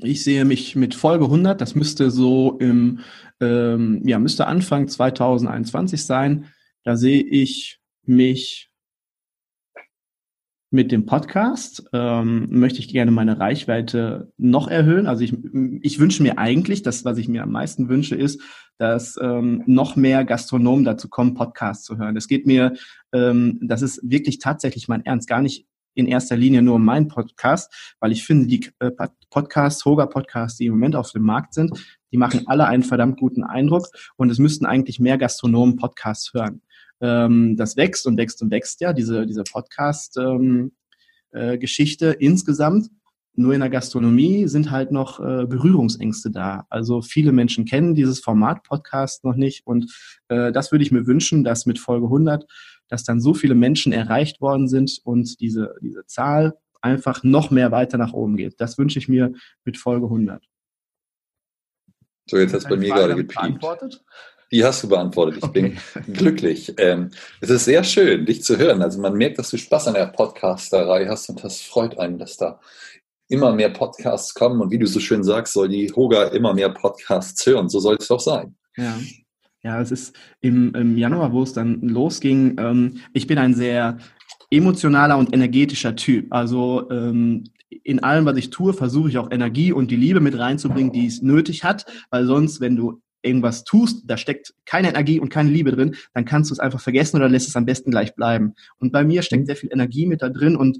Ich 0.03 0.23
sehe 0.23 0.45
mich 0.45 0.75
mit 0.75 0.95
Folge 0.95 1.25
100, 1.25 1.61
das 1.61 1.75
müsste 1.75 2.09
so 2.09 2.57
im, 2.59 2.99
ähm, 3.39 4.01
ja, 4.05 4.17
müsste 4.19 4.47
Anfang 4.47 4.87
2021 4.87 6.05
sein. 6.05 6.45
Da 6.83 6.95
sehe 6.97 7.21
ich 7.21 7.79
mich 8.03 8.71
mit 10.73 10.93
dem 10.93 11.05
Podcast 11.05 11.83
ähm, 11.91 12.47
möchte 12.49 12.79
ich 12.79 12.87
gerne 12.87 13.11
meine 13.11 13.39
Reichweite 13.39 14.31
noch 14.37 14.69
erhöhen. 14.69 15.05
Also 15.05 15.21
ich, 15.21 15.33
ich 15.81 15.99
wünsche 15.99 16.23
mir 16.23 16.37
eigentlich, 16.37 16.81
das, 16.81 17.03
was 17.03 17.17
ich 17.17 17.27
mir 17.27 17.43
am 17.43 17.51
meisten 17.51 17.89
wünsche, 17.89 18.15
ist, 18.15 18.41
dass 18.77 19.19
ähm, 19.21 19.63
noch 19.65 19.97
mehr 19.97 20.23
Gastronomen 20.23 20.85
dazu 20.85 21.09
kommen, 21.09 21.33
Podcasts 21.33 21.83
zu 21.83 21.97
hören. 21.97 22.15
Es 22.15 22.29
geht 22.29 22.47
mir, 22.47 22.73
ähm, 23.11 23.59
das 23.61 23.81
ist 23.81 23.99
wirklich 24.01 24.39
tatsächlich 24.39 24.87
mein 24.87 25.05
Ernst, 25.05 25.27
gar 25.27 25.41
nicht 25.41 25.67
in 25.93 26.07
erster 26.07 26.37
Linie 26.37 26.61
nur 26.61 26.79
mein 26.79 27.07
Podcast, 27.07 27.95
weil 27.99 28.11
ich 28.11 28.23
finde, 28.23 28.47
die 28.47 28.69
äh, 28.79 28.91
Podcasts, 29.29 29.85
Hoga-Podcasts, 29.85 30.57
die 30.57 30.65
im 30.65 30.73
Moment 30.73 30.95
auf 30.95 31.11
dem 31.11 31.23
Markt 31.23 31.53
sind, 31.53 31.71
die 32.11 32.17
machen 32.17 32.47
alle 32.47 32.67
einen 32.67 32.83
verdammt 32.83 33.19
guten 33.19 33.43
Eindruck 33.43 33.87
und 34.17 34.29
es 34.29 34.39
müssten 34.39 34.65
eigentlich 34.65 34.99
mehr 34.99 35.17
Gastronomen 35.17 35.77
Podcasts 35.77 36.33
hören. 36.33 36.61
Ähm, 36.99 37.55
das 37.57 37.77
wächst 37.77 38.05
und 38.05 38.17
wächst 38.17 38.41
und 38.41 38.51
wächst 38.51 38.81
ja, 38.81 38.91
diese, 38.93 39.25
diese 39.25 39.43
Podcast-Geschichte 39.43 42.05
ähm, 42.05 42.11
äh, 42.11 42.25
insgesamt. 42.25 42.89
Nur 43.33 43.53
in 43.53 43.61
der 43.61 43.69
Gastronomie 43.69 44.47
sind 44.47 44.71
halt 44.71 44.91
noch 44.91 45.21
äh, 45.21 45.45
Berührungsängste 45.45 46.31
da. 46.31 46.65
Also 46.69 47.01
viele 47.01 47.31
Menschen 47.31 47.63
kennen 47.63 47.95
dieses 47.95 48.19
Format 48.19 48.63
Podcast 48.63 49.23
noch 49.23 49.35
nicht 49.35 49.65
und 49.65 49.89
äh, 50.27 50.51
das 50.51 50.73
würde 50.73 50.83
ich 50.83 50.91
mir 50.91 51.07
wünschen, 51.07 51.45
dass 51.45 51.65
mit 51.65 51.79
Folge 51.79 52.07
100 52.07 52.45
dass 52.91 53.03
dann 53.03 53.21
so 53.21 53.33
viele 53.33 53.55
Menschen 53.55 53.93
erreicht 53.93 54.41
worden 54.41 54.67
sind 54.67 54.99
und 55.03 55.39
diese, 55.39 55.75
diese 55.81 56.05
Zahl 56.05 56.57
einfach 56.81 57.23
noch 57.23 57.51
mehr 57.51 57.71
weiter 57.71 57.97
nach 57.97 58.13
oben 58.13 58.35
geht. 58.37 58.59
Das 58.59 58.77
wünsche 58.77 58.99
ich 58.99 59.07
mir 59.07 59.33
mit 59.63 59.77
Folge 59.77 60.05
100. 60.05 60.43
So, 62.29 62.37
jetzt 62.37 62.53
hat 62.53 62.61
es 62.61 62.69
bei 62.69 62.75
mir 62.75 62.93
gerade 62.93 63.15
gepiept. 63.15 63.65
Die 64.51 64.65
hast 64.65 64.83
du 64.83 64.89
beantwortet. 64.89 65.37
Ich 65.37 65.43
okay. 65.43 65.77
bin 66.03 66.13
glücklich. 66.13 66.73
Ähm, 66.77 67.11
es 67.39 67.49
ist 67.49 67.65
sehr 67.65 67.85
schön, 67.85 68.25
dich 68.25 68.43
zu 68.43 68.57
hören. 68.57 68.81
Also 68.81 68.99
man 68.99 69.13
merkt, 69.13 69.39
dass 69.39 69.49
du 69.49 69.57
Spaß 69.57 69.87
an 69.87 69.93
der 69.93 70.07
Podcasterei 70.07 71.07
hast 71.07 71.29
und 71.29 71.41
das 71.43 71.61
freut 71.61 71.97
einen, 71.97 72.19
dass 72.19 72.35
da 72.35 72.59
immer 73.29 73.53
mehr 73.53 73.69
Podcasts 73.69 74.33
kommen 74.33 74.59
und 74.59 74.71
wie 74.71 74.79
du 74.79 74.87
so 74.87 74.99
schön 74.99 75.23
sagst, 75.23 75.53
soll 75.53 75.69
die 75.69 75.89
Hoga 75.95 76.25
immer 76.27 76.53
mehr 76.53 76.67
Podcasts 76.67 77.45
hören. 77.45 77.69
So 77.69 77.79
soll 77.79 77.95
es 77.97 78.09
doch 78.09 78.19
sein. 78.19 78.57
Ja. 78.75 78.99
Ja, 79.63 79.79
es 79.79 79.91
ist 79.91 80.15
im, 80.39 80.73
im 80.73 80.97
Januar, 80.97 81.33
wo 81.33 81.43
es 81.43 81.53
dann 81.53 81.81
losging. 81.81 82.55
Ähm, 82.57 82.97
ich 83.13 83.27
bin 83.27 83.37
ein 83.37 83.53
sehr 83.53 83.97
emotionaler 84.49 85.17
und 85.17 85.33
energetischer 85.33 85.95
Typ. 85.95 86.27
Also 86.31 86.89
ähm, 86.89 87.43
in 87.83 88.03
allem, 88.03 88.25
was 88.25 88.37
ich 88.37 88.49
tue, 88.49 88.73
versuche 88.73 89.09
ich 89.09 89.17
auch 89.17 89.31
Energie 89.31 89.71
und 89.71 89.91
die 89.91 89.95
Liebe 89.95 90.19
mit 90.19 90.37
reinzubringen, 90.37 90.91
die 90.91 91.05
es 91.05 91.21
nötig 91.21 91.63
hat, 91.63 91.85
weil 92.09 92.25
sonst, 92.25 92.59
wenn 92.59 92.75
du 92.75 93.01
irgendwas 93.23 93.63
tust, 93.63 94.03
da 94.07 94.17
steckt 94.17 94.53
keine 94.65 94.89
Energie 94.89 95.19
und 95.19 95.29
keine 95.29 95.51
Liebe 95.51 95.71
drin, 95.71 95.95
dann 96.13 96.25
kannst 96.25 96.49
du 96.49 96.53
es 96.53 96.59
einfach 96.59 96.81
vergessen 96.81 97.17
oder 97.17 97.29
lässt 97.29 97.47
es 97.47 97.55
am 97.55 97.65
besten 97.65 97.91
gleich 97.91 98.15
bleiben. 98.15 98.55
Und 98.79 98.91
bei 98.91 99.03
mir 99.03 99.21
steckt 99.21 99.45
sehr 99.45 99.55
viel 99.55 99.71
Energie 99.71 100.07
mit 100.07 100.23
da 100.23 100.29
drin 100.29 100.55
und 100.55 100.79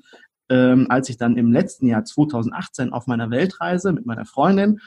ähm, 0.50 0.88
als 0.90 1.08
ich 1.08 1.18
dann 1.18 1.38
im 1.38 1.52
letzten 1.52 1.88
Jahr 1.88 2.04
2018 2.04 2.92
auf 2.92 3.08
meiner 3.08 3.30
Weltreise 3.30 3.94
mit 3.94 4.06
meiner 4.06 4.26
Freundin 4.26 4.80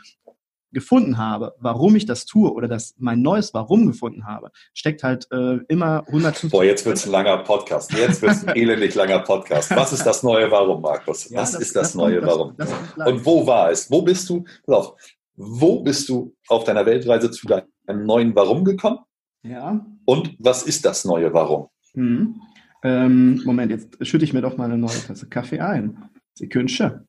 gefunden 0.74 1.16
habe, 1.16 1.54
warum 1.58 1.96
ich 1.96 2.04
das 2.04 2.26
tue 2.26 2.52
oder 2.52 2.68
das 2.68 2.94
mein 2.98 3.22
neues 3.22 3.54
Warum 3.54 3.87
gefunden 3.87 4.26
habe, 4.26 4.50
steckt 4.74 5.02
halt 5.02 5.26
äh, 5.32 5.58
immer 5.68 6.04
150. 6.08 6.50
Boah, 6.50 6.64
jetzt 6.64 6.84
wird 6.84 6.96
es 6.96 7.06
ein 7.06 7.12
langer 7.12 7.38
Podcast. 7.38 7.92
Jetzt 7.92 8.20
wird 8.20 8.32
es 8.32 8.46
ein 8.46 8.56
elendig 8.56 8.94
langer 8.94 9.20
Podcast. 9.20 9.74
Was 9.74 9.92
ist 9.92 10.04
das 10.04 10.22
neue 10.22 10.50
Warum, 10.50 10.82
Markus? 10.82 11.30
Ja, 11.30 11.40
Was 11.40 11.52
das, 11.52 11.62
ist 11.62 11.76
das, 11.76 11.82
das 11.88 11.94
neue 11.94 12.20
Warum? 12.22 12.54
Das, 12.56 12.72
Und 13.06 13.24
wo 13.24 13.46
war 13.46 13.70
es? 13.70 13.90
Wo 13.90 14.02
bist 14.02 14.28
du? 14.28 14.44
Pass 14.66 14.76
auf, 14.76 14.94
wo 15.37 15.82
bist 15.82 16.08
du 16.08 16.34
auf 16.48 16.64
deiner 16.64 16.84
Weltreise 16.84 17.30
zu 17.30 17.46
deinem 17.46 18.04
neuen 18.04 18.34
Warum 18.34 18.64
gekommen? 18.64 18.98
Ja. 19.42 19.84
Und 20.04 20.37
was 20.38 20.62
ist 20.62 20.84
das 20.84 21.04
neue 21.04 21.32
Warum? 21.32 21.68
Hm. 21.94 22.40
Ähm, 22.82 23.40
Moment, 23.44 23.70
jetzt 23.70 24.06
schütte 24.06 24.24
ich 24.24 24.32
mir 24.32 24.42
doch 24.42 24.56
mal 24.56 24.64
eine 24.64 24.76
neue 24.76 25.00
Tasse 25.06 25.26
Kaffee 25.28 25.60
ein. 25.60 26.10
Sekündchen. 26.34 27.08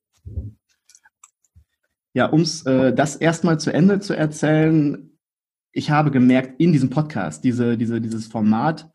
Ja, 2.16 2.28
um 2.28 2.46
äh, 2.66 2.94
das 2.94 3.18
erstmal 3.18 3.60
zu 3.60 3.74
Ende 3.74 4.00
zu 4.00 4.16
erzählen, 4.16 5.12
ich 5.74 5.92
habe 5.92 6.12
gemerkt 6.12 6.62
in 6.62 6.72
diesem 6.72 6.90
Podcast, 6.90 7.44
diese, 7.44 7.78
diese, 7.78 8.00
dieses 8.00 8.28
Format 8.28 8.90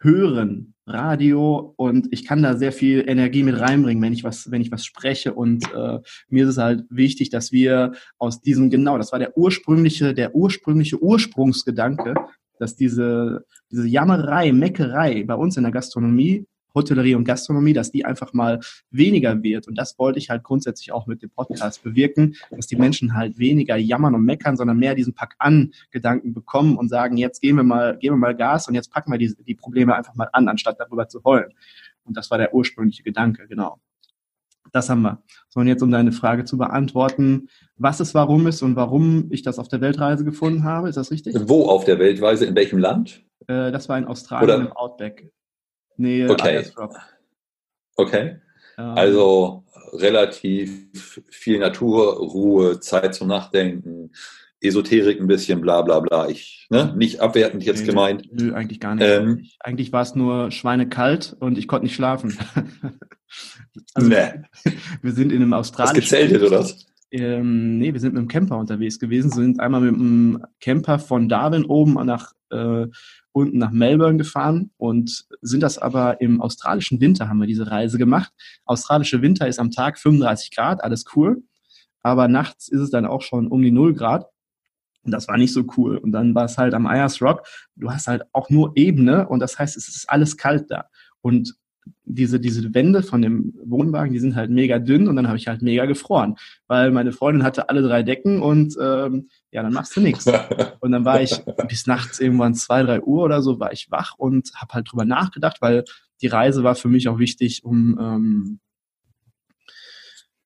hören, 0.00 0.74
Radio 0.86 1.74
und 1.76 2.08
ich 2.12 2.24
kann 2.24 2.42
da 2.42 2.56
sehr 2.56 2.72
viel 2.72 3.04
Energie 3.06 3.42
mit 3.42 3.58
reinbringen, 3.58 4.02
wenn 4.02 4.12
ich 4.12 4.22
was, 4.22 4.50
wenn 4.50 4.60
ich 4.60 4.70
was 4.70 4.84
spreche. 4.84 5.34
Und 5.34 5.64
äh, 5.74 5.98
mir 6.28 6.44
ist 6.44 6.50
es 6.50 6.58
halt 6.58 6.84
wichtig, 6.88 7.30
dass 7.30 7.50
wir 7.50 7.92
aus 8.18 8.40
diesem 8.40 8.70
genau, 8.70 8.96
das 8.96 9.10
war 9.10 9.18
der 9.18 9.36
ursprüngliche, 9.36 10.14
der 10.14 10.34
ursprüngliche 10.34 11.02
Ursprungsgedanke, 11.02 12.14
dass 12.58 12.76
diese 12.76 13.44
diese 13.72 13.88
Jammerei, 13.88 14.52
Meckerei 14.52 15.24
bei 15.24 15.34
uns 15.34 15.56
in 15.56 15.62
der 15.64 15.72
Gastronomie 15.72 16.46
Hotellerie 16.74 17.14
und 17.14 17.24
Gastronomie, 17.24 17.72
dass 17.72 17.90
die 17.90 18.04
einfach 18.04 18.32
mal 18.32 18.60
weniger 18.90 19.42
wird. 19.42 19.68
Und 19.68 19.76
das 19.76 19.98
wollte 19.98 20.18
ich 20.18 20.30
halt 20.30 20.42
grundsätzlich 20.42 20.92
auch 20.92 21.06
mit 21.06 21.22
dem 21.22 21.30
Podcast 21.30 21.82
bewirken, 21.82 22.34
dass 22.50 22.66
die 22.66 22.76
Menschen 22.76 23.14
halt 23.14 23.38
weniger 23.38 23.76
jammern 23.76 24.14
und 24.14 24.24
meckern, 24.24 24.56
sondern 24.56 24.78
mehr 24.78 24.94
diesen 24.94 25.14
Pack-an-Gedanken 25.14 26.34
bekommen 26.34 26.76
und 26.76 26.88
sagen, 26.88 27.16
jetzt 27.16 27.40
gehen 27.40 27.56
wir 27.56 27.64
mal, 27.64 27.96
geben 27.98 28.16
wir 28.16 28.20
mal 28.20 28.36
Gas 28.36 28.68
und 28.68 28.74
jetzt 28.74 28.90
packen 28.90 29.12
wir 29.12 29.18
die, 29.18 29.34
die 29.46 29.54
Probleme 29.54 29.94
einfach 29.94 30.14
mal 30.14 30.28
an, 30.32 30.48
anstatt 30.48 30.80
darüber 30.80 31.08
zu 31.08 31.22
heulen. 31.24 31.52
Und 32.04 32.16
das 32.16 32.30
war 32.30 32.38
der 32.38 32.54
ursprüngliche 32.54 33.02
Gedanke, 33.02 33.46
genau. 33.48 33.80
Das 34.72 34.88
haben 34.88 35.02
wir. 35.02 35.22
So, 35.50 35.60
und 35.60 35.68
jetzt 35.68 35.82
um 35.82 35.90
deine 35.90 36.12
Frage 36.12 36.44
zu 36.44 36.56
beantworten, 36.56 37.48
was 37.76 38.00
es 38.00 38.14
warum 38.14 38.46
ist 38.46 38.62
und 38.62 38.74
warum 38.74 39.30
ich 39.30 39.42
das 39.42 39.58
auf 39.58 39.68
der 39.68 39.80
Weltreise 39.82 40.24
gefunden 40.24 40.64
habe, 40.64 40.88
ist 40.88 40.96
das 40.96 41.10
richtig? 41.10 41.36
Wo 41.46 41.66
auf 41.66 41.84
der 41.84 41.98
Weltreise? 41.98 42.46
In 42.46 42.54
welchem 42.54 42.78
Land? 42.78 43.22
Äh, 43.48 43.70
das 43.70 43.88
war 43.88 43.98
in 43.98 44.06
Australien 44.06 44.44
Oder? 44.44 44.66
im 44.66 44.72
Outback. 44.72 45.30
Nähe 45.96 46.30
okay. 46.30 46.64
Okay. 47.96 48.36
Ähm, 48.78 48.84
also 48.96 49.64
relativ 49.92 51.20
viel 51.30 51.58
Natur, 51.58 52.16
Ruhe, 52.16 52.80
Zeit 52.80 53.14
zum 53.14 53.28
Nachdenken, 53.28 54.10
Esoterik 54.60 55.20
ein 55.20 55.26
bisschen, 55.26 55.60
bla 55.60 55.82
bla 55.82 56.00
bla. 56.00 56.28
Ich, 56.28 56.66
ne, 56.70 56.94
nicht 56.96 57.20
abwertend 57.20 57.64
jetzt 57.64 57.80
nö, 57.80 57.86
gemeint. 57.86 58.28
Nö, 58.32 58.54
eigentlich 58.54 58.80
gar 58.80 58.94
nicht. 58.94 59.04
Ähm, 59.04 59.46
eigentlich 59.60 59.92
war 59.92 60.02
es 60.02 60.14
nur 60.14 60.50
schweinekalt 60.50 61.36
und 61.40 61.58
ich 61.58 61.66
konnte 61.66 61.84
nicht 61.84 61.96
schlafen. 61.96 62.38
also, 63.94 64.08
nee. 64.08 64.32
Wir 65.02 65.12
sind 65.12 65.32
in 65.32 65.42
einem 65.42 65.52
australischen... 65.52 65.96
Hast 65.96 66.10
gezeltet, 66.10 66.42
oder 66.42 66.60
was? 66.60 66.86
Ähm, 67.12 67.78
nee, 67.78 67.92
wir 67.92 68.00
sind 68.00 68.14
mit 68.14 68.22
dem 68.22 68.28
Camper 68.28 68.56
unterwegs 68.56 68.98
gewesen, 68.98 69.30
sind 69.30 69.60
einmal 69.60 69.82
mit 69.82 69.94
dem 69.94 70.42
Camper 70.60 70.98
von 70.98 71.28
Darwin 71.28 71.66
oben 71.66 71.92
nach 72.06 72.32
äh, 72.50 72.86
unten 73.32 73.58
nach 73.58 73.70
Melbourne 73.70 74.16
gefahren 74.16 74.70
und 74.78 75.26
sind 75.42 75.62
das 75.62 75.78
aber 75.78 76.22
im 76.22 76.40
australischen 76.40 77.00
Winter 77.00 77.28
haben 77.28 77.38
wir 77.38 77.46
diese 77.46 77.70
Reise 77.70 77.98
gemacht. 77.98 78.32
Australische 78.64 79.20
Winter 79.20 79.46
ist 79.46 79.58
am 79.58 79.70
Tag 79.70 79.98
35 79.98 80.54
Grad, 80.54 80.82
alles 80.82 81.04
cool. 81.14 81.42
Aber 82.02 82.28
nachts 82.28 82.68
ist 82.68 82.80
es 82.80 82.90
dann 82.90 83.06
auch 83.06 83.22
schon 83.22 83.46
um 83.46 83.62
die 83.62 83.70
0 83.70 83.94
Grad. 83.94 84.26
Und 85.04 85.12
das 85.12 85.28
war 85.28 85.36
nicht 85.36 85.52
so 85.52 85.64
cool. 85.76 85.98
Und 85.98 86.12
dann 86.12 86.34
war 86.34 86.44
es 86.44 86.58
halt 86.58 86.74
am 86.74 86.86
Ayers 86.86 87.20
Rock. 87.20 87.46
Du 87.76 87.90
hast 87.90 88.06
halt 88.06 88.22
auch 88.32 88.50
nur 88.50 88.72
Ebene 88.74 89.28
und 89.28 89.40
das 89.40 89.58
heißt, 89.58 89.76
es 89.76 89.88
ist 89.88 90.08
alles 90.08 90.36
kalt 90.36 90.70
da. 90.70 90.86
Und 91.20 91.54
diese, 92.04 92.40
diese 92.40 92.74
Wände 92.74 93.02
von 93.02 93.22
dem 93.22 93.54
Wohnwagen, 93.64 94.12
die 94.12 94.18
sind 94.18 94.36
halt 94.36 94.50
mega 94.50 94.78
dünn 94.78 95.08
und 95.08 95.16
dann 95.16 95.28
habe 95.28 95.38
ich 95.38 95.48
halt 95.48 95.62
mega 95.62 95.86
gefroren, 95.86 96.36
weil 96.66 96.90
meine 96.90 97.12
Freundin 97.12 97.42
hatte 97.42 97.68
alle 97.68 97.82
drei 97.82 98.02
Decken 98.02 98.42
und 98.42 98.76
ähm, 98.80 99.28
ja, 99.50 99.62
dann 99.62 99.72
machst 99.72 99.96
du 99.96 100.00
nichts. 100.00 100.26
Und 100.80 100.92
dann 100.92 101.04
war 101.04 101.20
ich 101.20 101.42
bis 101.68 101.86
nachts 101.86 102.20
irgendwann 102.20 102.54
zwei, 102.54 102.82
drei 102.82 103.00
Uhr 103.00 103.22
oder 103.22 103.42
so, 103.42 103.60
war 103.60 103.72
ich 103.72 103.90
wach 103.90 104.14
und 104.16 104.52
habe 104.54 104.74
halt 104.74 104.90
drüber 104.90 105.04
nachgedacht, 105.04 105.58
weil 105.60 105.84
die 106.20 106.26
Reise 106.26 106.62
war 106.62 106.74
für 106.74 106.88
mich 106.88 107.08
auch 107.08 107.18
wichtig, 107.18 107.64
um 107.64 107.98
ähm, 108.00 108.60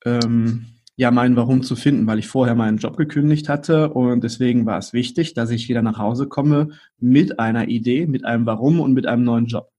ähm, 0.05 0.67
ja 0.97 1.11
mein 1.11 1.37
Warum 1.37 1.63
zu 1.63 1.77
finden, 1.77 2.07
weil 2.07 2.19
ich 2.19 2.29
vorher 2.29 2.55
meinen 2.55 2.79
Job 2.79 2.97
gekündigt 2.97 3.49
hatte 3.49 3.91
und 3.91 4.25
deswegen 4.25 4.65
war 4.65 4.79
es 4.79 4.93
wichtig, 4.93 5.35
dass 5.35 5.51
ich 5.51 5.69
wieder 5.69 5.83
nach 5.83 5.99
Hause 5.99 6.27
komme 6.27 6.71
mit 6.99 7.39
einer 7.39 7.69
Idee, 7.69 8.07
mit 8.07 8.25
einem 8.25 8.47
Warum 8.47 8.81
und 8.81 8.95
mit 8.95 9.07
einem 9.07 9.25
neuen 9.25 9.47
Job 9.47 9.71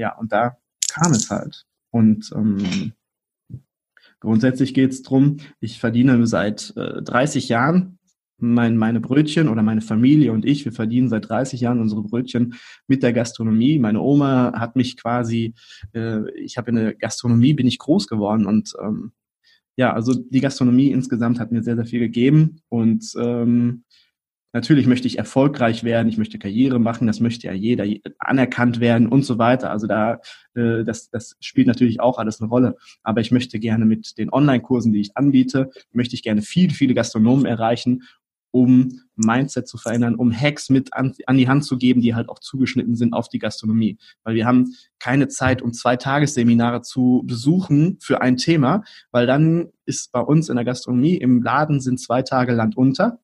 ja, 0.00 0.16
und 0.16 0.32
da 0.32 0.56
kam 0.92 1.12
es 1.12 1.30
halt. 1.30 1.64
Und 1.90 2.30
ähm, 2.34 2.92
grundsätzlich 4.20 4.74
geht 4.74 4.92
es 4.92 5.02
darum, 5.02 5.38
ich 5.60 5.80
verdiene 5.80 6.26
seit 6.26 6.72
äh, 6.76 7.02
30 7.02 7.48
Jahren 7.48 7.98
mein, 8.40 8.76
meine 8.76 9.00
Brötchen 9.00 9.48
oder 9.48 9.62
meine 9.62 9.80
Familie 9.80 10.32
und 10.32 10.44
ich, 10.44 10.64
wir 10.64 10.72
verdienen 10.72 11.08
seit 11.08 11.28
30 11.28 11.60
Jahren 11.60 11.80
unsere 11.80 12.02
Brötchen 12.02 12.54
mit 12.86 13.02
der 13.02 13.12
Gastronomie. 13.12 13.78
Meine 13.78 14.00
Oma 14.00 14.52
hat 14.56 14.76
mich 14.76 14.96
quasi, 14.96 15.54
äh, 15.92 16.30
ich 16.38 16.56
habe 16.56 16.70
in 16.70 16.76
der 16.76 16.94
Gastronomie, 16.94 17.54
bin 17.54 17.66
ich 17.66 17.78
groß 17.78 18.06
geworden 18.06 18.46
und 18.46 18.72
ähm, 18.82 19.12
ja, 19.76 19.92
also 19.92 20.14
die 20.14 20.40
Gastronomie 20.40 20.90
insgesamt 20.90 21.38
hat 21.38 21.52
mir 21.52 21.62
sehr, 21.62 21.76
sehr 21.76 21.86
viel 21.86 22.00
gegeben 22.00 22.60
und 22.68 23.04
ähm, 23.18 23.84
Natürlich 24.52 24.86
möchte 24.86 25.06
ich 25.06 25.16
erfolgreich 25.16 25.84
werden, 25.84 26.08
ich 26.08 26.18
möchte 26.18 26.38
Karriere 26.38 26.80
machen, 26.80 27.06
das 27.06 27.20
möchte 27.20 27.46
ja 27.46 27.52
jeder 27.52 27.84
anerkannt 28.18 28.80
werden 28.80 29.06
und 29.06 29.24
so 29.24 29.38
weiter. 29.38 29.70
Also 29.70 29.86
da, 29.86 30.20
äh, 30.54 30.82
das, 30.84 31.08
das 31.10 31.36
spielt 31.40 31.68
natürlich 31.68 32.00
auch 32.00 32.18
alles 32.18 32.40
eine 32.40 32.50
Rolle. 32.50 32.76
Aber 33.02 33.20
ich 33.20 33.30
möchte 33.30 33.60
gerne 33.60 33.84
mit 33.84 34.18
den 34.18 34.32
Online-Kursen, 34.32 34.92
die 34.92 35.00
ich 35.00 35.16
anbiete, 35.16 35.70
möchte 35.92 36.16
ich 36.16 36.22
gerne 36.22 36.42
viele, 36.42 36.74
viele 36.74 36.94
Gastronomen 36.94 37.46
erreichen, 37.46 38.02
um 38.52 39.00
Mindset 39.14 39.68
zu 39.68 39.78
verändern, 39.78 40.16
um 40.16 40.32
Hacks 40.32 40.70
mit 40.70 40.92
an, 40.94 41.14
an 41.26 41.36
die 41.36 41.48
Hand 41.48 41.64
zu 41.64 41.78
geben, 41.78 42.00
die 42.00 42.16
halt 42.16 42.28
auch 42.28 42.40
zugeschnitten 42.40 42.96
sind 42.96 43.12
auf 43.12 43.28
die 43.28 43.38
Gastronomie. 43.38 43.98
Weil 44.24 44.34
wir 44.34 44.46
haben 44.46 44.74
keine 44.98 45.28
Zeit, 45.28 45.62
um 45.62 45.72
zwei 45.72 45.96
Tagesseminare 45.96 46.82
zu 46.82 47.22
besuchen 47.24 47.98
für 48.00 48.20
ein 48.20 48.36
Thema, 48.36 48.82
weil 49.12 49.28
dann 49.28 49.68
ist 49.86 50.10
bei 50.10 50.20
uns 50.20 50.48
in 50.48 50.56
der 50.56 50.64
Gastronomie 50.64 51.16
im 51.16 51.42
Laden 51.42 51.80
sind 51.80 52.00
zwei 52.00 52.22
Tage 52.22 52.52
Land 52.52 52.76
unter 52.76 53.20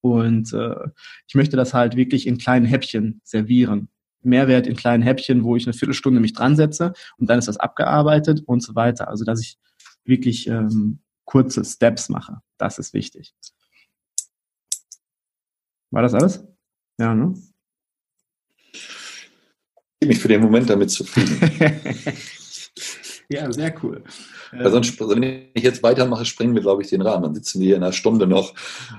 und 0.00 0.52
äh, 0.52 0.88
ich 1.26 1.34
möchte 1.34 1.56
das 1.56 1.74
halt 1.74 1.96
wirklich 1.96 2.26
in 2.26 2.38
kleinen 2.38 2.66
Häppchen 2.66 3.20
servieren. 3.24 3.88
Mehrwert 4.22 4.66
in 4.66 4.76
kleinen 4.76 5.02
Häppchen, 5.02 5.44
wo 5.44 5.56
ich 5.56 5.66
eine 5.66 5.72
Viertelstunde 5.72 6.20
mich 6.20 6.34
dran 6.34 6.56
setze 6.56 6.92
und 7.16 7.30
dann 7.30 7.38
ist 7.38 7.48
das 7.48 7.56
abgearbeitet 7.56 8.42
und 8.46 8.62
so 8.62 8.74
weiter. 8.74 9.08
Also 9.08 9.24
dass 9.24 9.40
ich 9.40 9.58
wirklich 10.04 10.46
ähm, 10.46 11.00
kurze 11.24 11.64
Steps 11.64 12.08
mache. 12.08 12.40
Das 12.58 12.78
ist 12.78 12.92
wichtig. 12.92 13.34
War 15.90 16.02
das 16.02 16.14
alles? 16.14 16.44
Ja, 16.98 17.14
ne? 17.14 17.34
Ich 18.72 20.00
bin 20.00 20.08
mich 20.08 20.18
für 20.18 20.28
den 20.28 20.40
Moment 20.40 20.68
damit 20.70 20.90
zufrieden. 20.90 21.40
Ja, 23.30 23.50
sehr 23.52 23.72
cool. 23.82 24.02
Weil 24.50 24.72
sonst, 24.72 25.00
also 25.00 25.14
wenn 25.14 25.22
ich 25.22 25.62
jetzt 25.62 25.84
weitermache, 25.84 26.24
springen 26.24 26.54
wir, 26.54 26.62
glaube 26.62 26.82
ich, 26.82 26.88
den 26.88 27.00
Rahmen. 27.00 27.22
Dann 27.22 27.34
sitzen 27.34 27.60
wir 27.60 27.66
hier 27.66 27.76
in 27.76 27.82
einer 27.84 27.92
Stunde 27.92 28.26
noch 28.26 28.54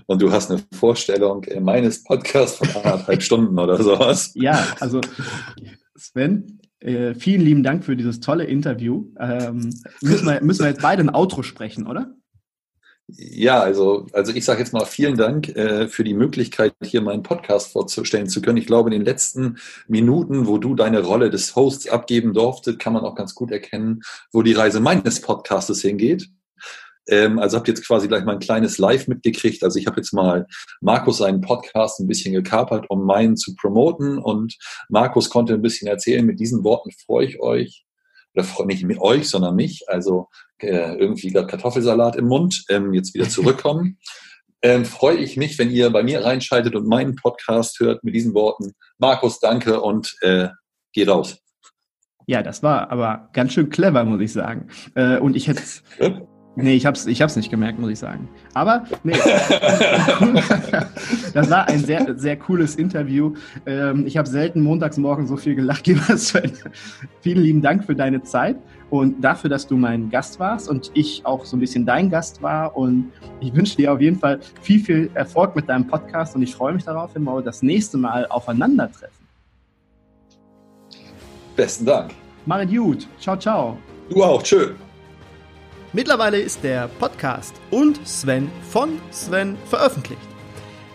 und 0.05 0.21
du 0.21 0.31
hast 0.31 0.49
eine 0.49 0.61
Vorstellung 0.71 1.45
meines 1.59 2.03
Podcasts 2.03 2.57
von 2.57 2.69
anderthalb 2.81 3.21
Stunden 3.23 3.59
oder 3.59 3.81
sowas. 3.83 4.31
Ja, 4.35 4.65
also 4.79 5.01
Sven, 5.97 6.61
äh, 6.79 7.13
vielen 7.13 7.41
lieben 7.41 7.61
Dank 7.61 7.83
für 7.83 7.97
dieses 7.97 8.21
tolle 8.21 8.45
Interview. 8.45 9.11
Ähm, 9.19 9.69
müssen, 10.01 10.25
wir, 10.25 10.41
müssen 10.41 10.63
wir 10.63 10.69
jetzt 10.69 10.81
beide 10.81 11.03
ein 11.03 11.13
Outro 11.13 11.43
sprechen, 11.43 11.85
oder? 11.85 12.15
Ja, 13.17 13.59
also, 13.59 14.07
also 14.13 14.33
ich 14.33 14.45
sage 14.45 14.59
jetzt 14.59 14.71
mal 14.71 14.85
vielen 14.85 15.17
Dank 15.17 15.49
äh, 15.49 15.87
für 15.87 16.03
die 16.03 16.13
Möglichkeit, 16.13 16.73
hier 16.81 17.01
meinen 17.01 17.23
Podcast 17.23 17.71
vorzustellen 17.71 18.29
zu 18.29 18.41
können. 18.41 18.57
Ich 18.57 18.67
glaube, 18.67 18.89
in 18.89 18.93
den 18.93 19.05
letzten 19.05 19.57
Minuten, 19.87 20.47
wo 20.47 20.57
du 20.57 20.75
deine 20.75 21.01
Rolle 21.01 21.29
des 21.29 21.55
Hosts 21.55 21.89
abgeben 21.89 22.33
durfte, 22.33 22.77
kann 22.77 22.93
man 22.93 23.03
auch 23.03 23.15
ganz 23.15 23.35
gut 23.35 23.51
erkennen, 23.51 24.01
wo 24.31 24.43
die 24.43 24.53
Reise 24.53 24.79
meines 24.79 25.21
Podcastes 25.21 25.81
hingeht. 25.81 26.29
Ähm, 27.09 27.39
also 27.39 27.57
habt 27.57 27.67
jetzt 27.67 27.85
quasi 27.85 28.07
gleich 28.07 28.23
mal 28.23 28.33
ein 28.33 28.39
kleines 28.39 28.77
Live 28.77 29.07
mitgekriegt. 29.07 29.63
Also 29.63 29.77
ich 29.77 29.87
habe 29.87 29.97
jetzt 29.97 30.13
mal 30.13 30.47
Markus 30.79 31.17
seinen 31.17 31.41
Podcast 31.41 31.99
ein 31.99 32.07
bisschen 32.07 32.33
gekapert, 32.33 32.85
um 32.89 33.05
meinen 33.05 33.35
zu 33.35 33.55
promoten. 33.55 34.19
Und 34.19 34.57
Markus 34.89 35.29
konnte 35.29 35.53
ein 35.53 35.61
bisschen 35.61 35.87
erzählen. 35.87 36.25
Mit 36.25 36.39
diesen 36.39 36.63
Worten 36.63 36.91
freue 37.05 37.25
ich 37.25 37.41
euch, 37.41 37.85
oder 38.33 38.65
nicht 38.65 38.83
mit 38.83 38.99
euch, 38.99 39.29
sondern 39.29 39.55
mich. 39.55 39.83
Also 39.87 40.27
äh, 40.59 40.95
irgendwie 40.95 41.31
gerade 41.31 41.47
Kartoffelsalat 41.47 42.15
im 42.15 42.25
Mund. 42.25 42.63
Ähm, 42.69 42.93
jetzt 42.93 43.13
wieder 43.13 43.29
zurückkommen. 43.29 43.97
ähm, 44.61 44.85
freue 44.85 45.17
ich 45.17 45.37
mich, 45.37 45.57
wenn 45.59 45.71
ihr 45.71 45.89
bei 45.89 46.03
mir 46.03 46.23
reinschaltet 46.23 46.75
und 46.75 46.87
meinen 46.87 47.15
Podcast 47.15 47.79
hört 47.79 48.03
mit 48.03 48.15
diesen 48.15 48.33
Worten. 48.33 48.73
Markus, 48.97 49.39
danke 49.39 49.81
und 49.81 50.15
äh, 50.21 50.49
geh 50.93 51.05
raus. 51.05 51.37
Ja, 52.27 52.43
das 52.43 52.63
war 52.63 52.91
aber 52.91 53.29
ganz 53.33 53.53
schön 53.53 53.69
clever, 53.69 54.03
muss 54.03 54.21
ich 54.21 54.31
sagen. 54.31 54.67
Äh, 54.95 55.17
und 55.17 55.35
ich 55.35 55.47
hätte 55.47 55.63
Nee, 56.55 56.75
ich 56.75 56.85
hab's, 56.85 57.05
ich 57.05 57.21
hab's 57.21 57.37
nicht 57.37 57.49
gemerkt, 57.49 57.79
muss 57.79 57.91
ich 57.91 57.99
sagen. 57.99 58.27
Aber 58.53 58.83
nee, 59.03 59.13
das 61.33 61.49
war 61.49 61.69
ein 61.69 61.79
sehr, 61.79 62.13
sehr 62.17 62.35
cooles 62.35 62.75
Interview. 62.75 63.35
Ähm, 63.65 64.05
ich 64.05 64.17
habe 64.17 64.27
selten 64.27 64.61
montags 64.61 64.97
morgen 64.97 65.27
so 65.27 65.37
viel 65.37 65.55
gelacht, 65.55 65.87
lieber 65.87 66.17
Sven. 66.17 66.51
Vielen 67.21 67.43
lieben 67.43 67.61
Dank 67.61 67.85
für 67.85 67.95
deine 67.95 68.21
Zeit 68.23 68.57
und 68.89 69.21
dafür, 69.23 69.49
dass 69.49 69.65
du 69.65 69.77
mein 69.77 70.09
Gast 70.09 70.39
warst 70.39 70.67
und 70.67 70.91
ich 70.93 71.25
auch 71.25 71.45
so 71.45 71.55
ein 71.55 71.61
bisschen 71.61 71.85
dein 71.85 72.09
Gast 72.09 72.41
war. 72.41 72.75
Und 72.75 73.13
ich 73.39 73.55
wünsche 73.55 73.77
dir 73.77 73.93
auf 73.93 74.01
jeden 74.01 74.19
Fall 74.19 74.41
viel, 74.61 74.81
viel 74.83 75.09
Erfolg 75.13 75.55
mit 75.55 75.69
deinem 75.69 75.87
Podcast 75.87 76.35
und 76.35 76.41
ich 76.41 76.53
freue 76.53 76.73
mich 76.73 76.83
darauf, 76.83 77.15
wenn 77.15 77.23
wir 77.23 77.41
das 77.41 77.61
nächste 77.63 77.97
Mal 77.97 78.27
aufeinandertreffen. 78.27 79.25
Besten 81.55 81.85
Dank. 81.85 82.11
Mach 82.45 82.67
gut. 82.67 83.07
Ciao, 83.19 83.37
ciao. 83.37 83.77
Du 84.09 84.21
auch. 84.21 84.43
Tschö. 84.43 84.73
Mittlerweile 85.93 86.39
ist 86.39 86.63
der 86.63 86.87
Podcast 86.87 87.53
und 87.69 87.99
Sven 88.07 88.49
von 88.69 89.01
Sven 89.11 89.57
veröffentlicht. 89.65 90.21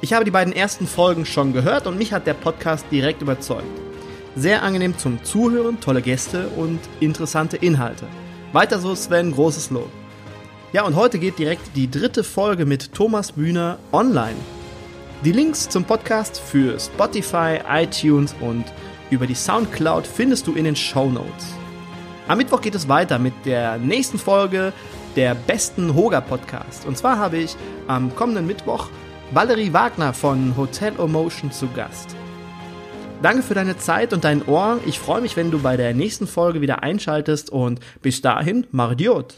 Ich 0.00 0.14
habe 0.14 0.24
die 0.24 0.30
beiden 0.30 0.54
ersten 0.54 0.86
Folgen 0.86 1.26
schon 1.26 1.52
gehört 1.52 1.86
und 1.86 1.98
mich 1.98 2.14
hat 2.14 2.26
der 2.26 2.32
Podcast 2.32 2.86
direkt 2.90 3.20
überzeugt. 3.20 3.66
Sehr 4.36 4.62
angenehm 4.62 4.96
zum 4.96 5.22
Zuhören, 5.22 5.80
tolle 5.80 6.00
Gäste 6.00 6.48
und 6.48 6.80
interessante 7.00 7.58
Inhalte. 7.58 8.06
Weiter 8.54 8.78
so 8.78 8.94
Sven, 8.94 9.32
großes 9.32 9.68
Lob. 9.68 9.90
Ja, 10.72 10.84
und 10.84 10.96
heute 10.96 11.18
geht 11.18 11.38
direkt 11.38 11.76
die 11.76 11.90
dritte 11.90 12.24
Folge 12.24 12.64
mit 12.64 12.94
Thomas 12.94 13.32
Bühner 13.32 13.78
online. 13.92 14.36
Die 15.26 15.32
Links 15.32 15.68
zum 15.68 15.84
Podcast 15.84 16.40
für 16.40 16.80
Spotify, 16.80 17.58
iTunes 17.68 18.34
und 18.40 18.64
über 19.10 19.26
die 19.26 19.34
Soundcloud 19.34 20.06
findest 20.06 20.46
du 20.46 20.54
in 20.54 20.64
den 20.64 20.76
Show 20.76 21.10
Notes. 21.10 21.54
Am 22.28 22.38
Mittwoch 22.38 22.60
geht 22.60 22.74
es 22.74 22.88
weiter 22.88 23.20
mit 23.20 23.34
der 23.44 23.78
nächsten 23.78 24.18
Folge 24.18 24.72
der 25.14 25.36
besten 25.36 25.94
Hoga 25.94 26.20
Podcast. 26.20 26.84
Und 26.84 26.98
zwar 26.98 27.18
habe 27.18 27.36
ich 27.36 27.56
am 27.86 28.14
kommenden 28.16 28.48
Mittwoch 28.48 28.88
Valerie 29.30 29.72
Wagner 29.72 30.12
von 30.12 30.56
Hotel 30.56 30.94
Emotion 30.98 31.52
zu 31.52 31.68
Gast. 31.68 32.16
Danke 33.22 33.42
für 33.42 33.54
deine 33.54 33.78
Zeit 33.78 34.12
und 34.12 34.24
dein 34.24 34.44
Ohr. 34.46 34.80
Ich 34.86 34.98
freue 34.98 35.20
mich, 35.20 35.36
wenn 35.36 35.52
du 35.52 35.60
bei 35.60 35.76
der 35.76 35.94
nächsten 35.94 36.26
Folge 36.26 36.60
wieder 36.60 36.82
einschaltest 36.82 37.50
und 37.50 37.78
bis 38.02 38.20
dahin, 38.22 38.66
Mardiot. 38.72 39.36